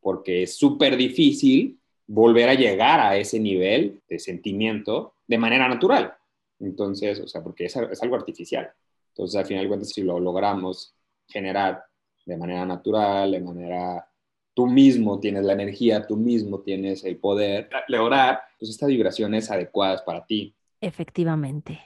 porque 0.00 0.44
es 0.44 0.56
súper 0.56 0.96
difícil 0.96 1.78
volver 2.06 2.48
a 2.48 2.54
llegar 2.54 3.00
a 3.00 3.16
ese 3.16 3.38
nivel 3.38 4.02
de 4.08 4.18
sentimiento 4.18 5.14
de 5.26 5.38
manera 5.38 5.68
natural. 5.68 6.14
Entonces, 6.60 7.20
o 7.20 7.28
sea, 7.28 7.42
porque 7.42 7.66
es, 7.66 7.76
es 7.76 8.02
algo 8.02 8.16
artificial. 8.16 8.70
Entonces, 9.08 9.36
al 9.36 9.46
final 9.46 9.64
de 9.64 9.68
cuentas, 9.68 9.90
si 9.90 10.02
lo 10.02 10.18
logramos 10.18 10.94
generar 11.28 11.84
de 12.24 12.36
manera 12.36 12.64
natural, 12.64 13.32
de 13.32 13.40
manera 13.40 14.08
tú 14.54 14.66
mismo 14.66 15.18
tienes 15.18 15.44
la 15.44 15.54
energía, 15.54 16.06
tú 16.06 16.16
mismo 16.16 16.60
tienes 16.60 17.04
el 17.04 17.16
poder 17.16 17.70
lograr 17.88 18.42
pues 18.58 18.70
estas 18.70 18.88
vibraciones 18.88 19.50
adecuadas 19.50 20.02
para 20.02 20.24
ti. 20.24 20.54
Efectivamente. 20.80 21.80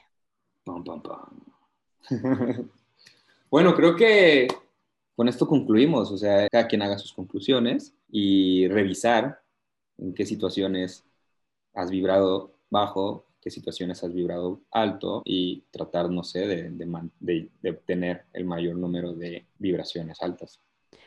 bueno, 3.51 3.75
creo 3.75 3.97
que 3.97 4.49
con 5.15 5.29
esto 5.29 5.47
concluimos, 5.47 6.11
o 6.13 6.19
sea, 6.19 6.49
cada 6.49 6.69
quien 6.69 6.83
haga 6.83 6.99
sus 6.99 7.13
conclusiones 7.13 7.95
y 8.11 8.69
revisar 8.69 9.41
en 9.99 10.15
qué 10.15 10.27
situaciones 10.27 11.05
has 11.75 11.91
vibrado 11.91 12.53
bajo, 12.71 13.27
qué 13.41 13.51
situaciones 13.51 14.03
has 14.03 14.13
vibrado 14.13 14.61
alto 14.71 15.23
y 15.25 15.63
tratar, 15.71 16.11
no 16.11 16.23
sé, 16.25 16.47
de, 16.47 16.71
de, 17.21 17.71
obtener 17.71 18.25
el 18.33 18.45
mayor 18.45 18.77
número 18.77 19.13
de 19.13 19.47
vibraciones 19.59 20.21
altas. 20.21 20.61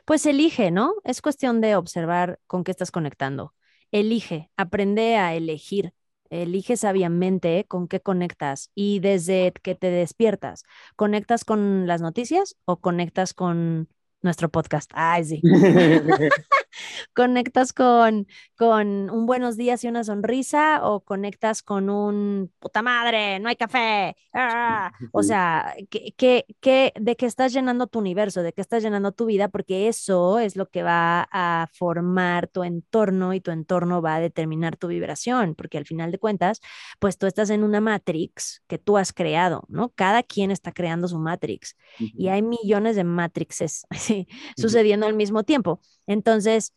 Pues 0.05 0.25
elige, 0.25 0.71
¿no? 0.71 0.95
Es 1.03 1.21
cuestión 1.21 1.61
de 1.61 1.75
observar 1.75 2.39
con 2.47 2.63
qué 2.63 2.71
estás 2.71 2.91
conectando. 2.91 3.53
Elige, 3.91 4.51
aprende 4.57 5.17
a 5.17 5.35
elegir. 5.35 5.93
Elige 6.29 6.77
sabiamente 6.77 7.65
con 7.67 7.87
qué 7.87 7.99
conectas 7.99 8.71
y 8.75 8.99
desde 8.99 9.53
que 9.63 9.75
te 9.75 9.89
despiertas, 9.89 10.63
¿conectas 10.95 11.45
con 11.45 11.87
las 11.87 12.01
noticias 12.01 12.55
o 12.65 12.77
conectas 12.77 13.33
con 13.33 13.89
nuestro 14.21 14.49
podcast. 14.49 14.91
Ay, 14.93 15.23
sí. 15.25 15.41
¿Conectas 17.15 17.73
con, 17.73 18.27
con 18.57 19.09
un 19.09 19.25
buenos 19.25 19.57
días 19.57 19.83
y 19.83 19.87
una 19.87 20.03
sonrisa 20.03 20.81
o 20.87 21.01
conectas 21.01 21.61
con 21.63 21.89
un 21.89 22.51
puta 22.59 22.81
madre, 22.81 23.39
no 23.39 23.49
hay 23.49 23.55
café? 23.55 24.15
¡Ah! 24.33 24.91
O 25.11 25.23
sea, 25.23 25.75
¿qué, 25.89 26.45
qué, 26.61 26.93
de 26.99 27.15
qué 27.15 27.25
estás 27.25 27.51
llenando 27.53 27.87
tu 27.87 27.99
universo? 27.99 28.43
¿De 28.43 28.53
qué 28.53 28.61
estás 28.61 28.83
llenando 28.83 29.11
tu 29.11 29.25
vida? 29.25 29.49
Porque 29.49 29.87
eso 29.87 30.39
es 30.39 30.55
lo 30.55 30.69
que 30.69 30.83
va 30.83 31.27
a 31.31 31.67
formar 31.73 32.47
tu 32.47 32.63
entorno 32.63 33.33
y 33.33 33.41
tu 33.41 33.51
entorno 33.51 34.01
va 34.01 34.15
a 34.15 34.19
determinar 34.19 34.77
tu 34.77 34.87
vibración, 34.87 35.55
porque 35.55 35.77
al 35.77 35.85
final 35.85 36.11
de 36.11 36.19
cuentas, 36.19 36.61
pues 36.99 37.17
tú 37.17 37.27
estás 37.27 37.49
en 37.49 37.63
una 37.63 37.81
matrix 37.81 38.61
que 38.67 38.77
tú 38.77 38.97
has 38.97 39.13
creado, 39.13 39.63
¿no? 39.67 39.89
Cada 39.95 40.23
quien 40.23 40.51
está 40.51 40.71
creando 40.71 41.07
su 41.07 41.19
matrix 41.19 41.75
y 41.97 42.27
hay 42.29 42.41
millones 42.41 42.95
de 42.95 43.03
matrixes 43.03 43.85
sucediendo 44.57 45.05
al 45.05 45.15
mismo 45.15 45.43
tiempo. 45.43 45.81
Entonces, 46.07 46.68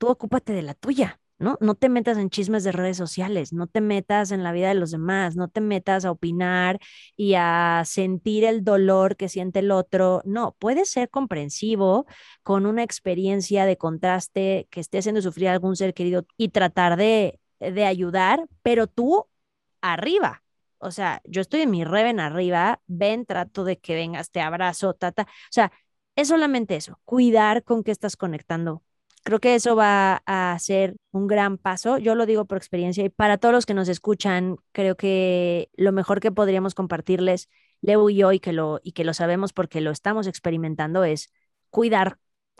tú 0.00 0.08
ocúpate 0.08 0.54
de 0.54 0.62
la 0.62 0.74
tuya, 0.74 1.20
¿no? 1.38 1.58
No 1.60 1.74
te 1.76 1.90
metas 1.90 2.18
en 2.18 2.30
chismes 2.30 2.64
de 2.64 2.72
redes 2.72 2.96
sociales, 2.96 3.52
no 3.52 3.66
te 3.68 3.80
metas 3.82 4.32
en 4.32 4.42
la 4.42 4.52
vida 4.52 4.68
de 4.68 4.74
los 4.74 4.90
demás, 4.92 5.36
no 5.36 5.48
te 5.48 5.60
metas 5.60 6.04
a 6.06 6.10
opinar 6.10 6.80
y 7.16 7.34
a 7.36 7.82
sentir 7.86 8.44
el 8.44 8.64
dolor 8.64 9.16
que 9.16 9.28
siente 9.28 9.60
el 9.60 9.70
otro. 9.70 10.22
No, 10.24 10.56
puedes 10.58 10.90
ser 10.90 11.10
comprensivo 11.10 12.06
con 12.42 12.66
una 12.66 12.82
experiencia 12.82 13.66
de 13.66 13.76
contraste 13.78 14.68
que 14.70 14.80
esté 14.80 14.98
haciendo 14.98 15.22
sufrir 15.22 15.48
a 15.48 15.52
algún 15.52 15.76
ser 15.76 15.94
querido 15.94 16.26
y 16.38 16.48
tratar 16.50 16.96
de, 16.96 17.40
de 17.60 17.84
ayudar, 17.84 18.46
pero 18.62 18.86
tú 18.86 19.26
arriba, 19.80 20.42
o 20.78 20.90
sea, 20.90 21.20
yo 21.24 21.40
estoy 21.42 21.62
en 21.62 21.70
mi 21.70 21.84
reven 21.84 22.20
arriba, 22.20 22.80
ven, 22.86 23.26
trato 23.26 23.64
de 23.64 23.78
que 23.78 23.94
vengas, 23.94 24.30
te 24.30 24.40
abrazo, 24.40 24.94
tata. 24.94 25.22
O 25.24 25.26
sea, 25.50 25.72
es 26.16 26.28
solamente 26.28 26.76
eso, 26.76 27.00
cuidar 27.04 27.64
con 27.64 27.82
qué 27.84 27.90
estás 27.92 28.16
conectando. 28.16 28.82
Creo 29.22 29.38
que 29.38 29.54
eso 29.54 29.76
va 29.76 30.22
a 30.26 30.58
ser 30.58 30.96
un 31.12 31.26
gran 31.26 31.58
paso. 31.58 31.98
Yo 31.98 32.14
lo 32.14 32.26
digo 32.26 32.46
por 32.46 32.56
experiencia 32.56 33.04
y 33.04 33.10
para 33.10 33.36
todos 33.38 33.52
los 33.54 33.66
que 33.66 33.74
nos 33.74 33.88
escuchan, 33.88 34.56
creo 34.72 34.96
que 34.96 35.70
lo 35.76 35.92
mejor 35.92 36.20
que 36.20 36.32
podríamos 36.32 36.74
compartirles, 36.74 37.48
Leo 37.82 38.08
y 38.10 38.16
yo, 38.16 38.32
y 38.32 38.40
que 38.40 38.52
lo, 38.52 38.80
y 38.82 38.92
que 38.92 39.04
lo 39.04 39.14
sabemos 39.14 39.52
porque 39.52 39.80
lo 39.80 39.90
estamos 39.90 40.26
experimentando, 40.26 41.04
es 41.04 41.32
cuidar 41.70 42.18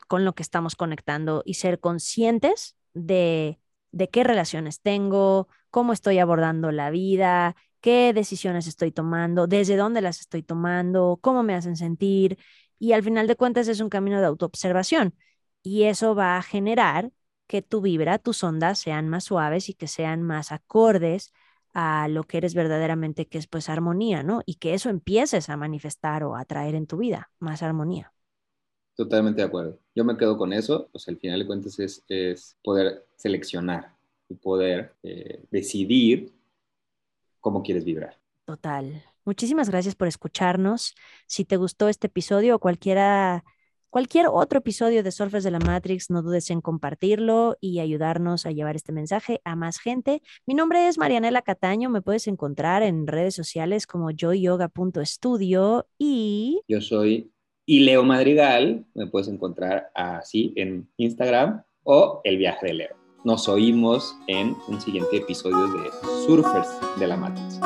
con 0.09 0.25
lo 0.25 0.35
que 0.35 0.43
estamos 0.43 0.77
conectando 0.77 1.43
y 1.45 1.55
ser 1.55 1.81
conscientes 1.81 2.77
de, 2.95 3.59
de 3.93 4.09
qué 4.11 4.25
relaciones 4.25 4.81
tengo, 4.81 5.49
cómo 5.71 5.93
estoy 5.93 6.19
abordando 6.19 6.73
la 6.73 6.91
vida, 6.91 7.57
qué 7.81 8.13
decisiones 8.13 8.67
estoy 8.67 8.93
tomando, 8.93 9.47
desde 9.47 9.77
dónde 9.77 10.01
las 10.03 10.21
estoy 10.21 10.43
tomando, 10.43 11.19
cómo 11.23 11.43
me 11.43 11.55
hacen 11.55 11.77
sentir 11.77 12.39
y 12.79 12.93
al 12.93 13.03
final 13.03 13.27
de 13.27 13.37
cuentas 13.37 13.69
es 13.69 13.81
un 13.81 13.89
camino 13.89 14.21
de 14.21 14.27
autoobservación 14.27 15.15
y 15.63 15.85
eso 15.85 16.15
va 16.15 16.37
a 16.37 16.43
generar 16.43 17.13
que 17.47 17.63
tu 17.63 17.81
vibra, 17.81 18.19
tus 18.19 18.43
ondas 18.45 18.79
sean 18.79 19.09
más 19.09 19.25
suaves 19.25 19.69
y 19.69 19.75
que 19.75 19.89
sean 19.89 20.23
más 20.23 20.53
acordes 20.53 21.33
a 21.73 22.09
lo 22.09 22.25
que 22.25 22.39
eres 22.39 22.55
verdaderamente, 22.55 23.27
que 23.27 23.39
es 23.39 23.47
pues 23.47 23.69
armonía, 23.69 24.23
¿no? 24.23 24.43
Y 24.47 24.57
que 24.57 24.75
eso 24.75 24.89
empieces 24.91 25.49
a 25.49 25.57
manifestar 25.57 26.25
o 26.25 26.37
a 26.37 26.45
traer 26.45 26.75
en 26.75 26.87
tu 26.87 26.99
vida, 26.99 27.31
más 27.39 27.63
armonía. 27.63 28.13
Totalmente 28.95 29.41
de 29.41 29.47
acuerdo. 29.47 29.79
Yo 29.95 30.05
me 30.05 30.17
quedo 30.17 30.37
con 30.37 30.53
eso, 30.53 30.89
pues 30.93 31.09
al 31.09 31.17
final 31.17 31.41
de 31.41 31.47
cuentas 31.47 31.79
es, 31.79 32.05
es 32.09 32.57
poder 32.63 33.07
seleccionar 33.17 33.97
y 34.29 34.35
poder 34.35 34.95
eh, 35.03 35.43
decidir 35.51 36.33
cómo 37.41 37.63
quieres 37.63 37.85
vibrar. 37.85 38.19
Total. 38.45 39.05
Muchísimas 39.25 39.71
gracias 39.71 39.95
por 39.95 40.09
escucharnos. 40.09 40.95
Si 41.27 41.45
te 41.45 41.57
gustó 41.57 41.89
este 41.89 42.09
episodio 42.09 42.57
o 42.57 42.59
cualquiera 42.59 43.45
cualquier 43.91 44.27
otro 44.29 44.61
episodio 44.61 45.03
de 45.03 45.13
Surfers 45.13 45.45
de 45.45 45.51
la 45.51 45.59
Matrix, 45.59 46.11
no 46.11 46.23
dudes 46.23 46.51
en 46.51 46.61
compartirlo 46.61 47.57
y 47.61 47.81
ayudarnos 47.81 48.47
a 48.47 48.53
llevar 48.53 48.77
este 48.77 48.93
mensaje 48.93 49.41
a 49.45 49.57
más 49.57 49.79
gente. 49.79 50.23
Mi 50.47 50.55
nombre 50.55 50.89
es 50.89 50.97
Marianela 50.97 51.43
Cataño, 51.43 51.91
me 51.91 52.01
puedes 52.01 52.27
encontrar 52.29 52.83
en 52.83 53.07
redes 53.07 53.35
sociales 53.35 53.87
como 53.87 54.11
joyoga.studio 54.11 55.87
y... 55.99 56.61
Yo 56.69 56.81
soy 56.81 57.33
Leo 57.67 58.03
Madrigal, 58.05 58.87
me 58.95 59.07
puedes 59.07 59.29
encontrar 59.29 59.91
así 59.95 60.53
en 60.57 60.89
Instagram 60.97 61.63
o 61.83 62.21
El 62.25 62.39
Viaje 62.39 62.67
de 62.67 62.75
Leo. 62.75 62.97
Nos 63.25 63.49
oímos 63.49 64.17
en 64.29 64.57
un 64.69 64.81
siguiente 64.81 65.19
episodio 65.19 65.69
de 65.73 65.91
Surfers 66.27 66.69
de 66.99 67.07
la 67.07 67.17
Matrix. 67.17 67.61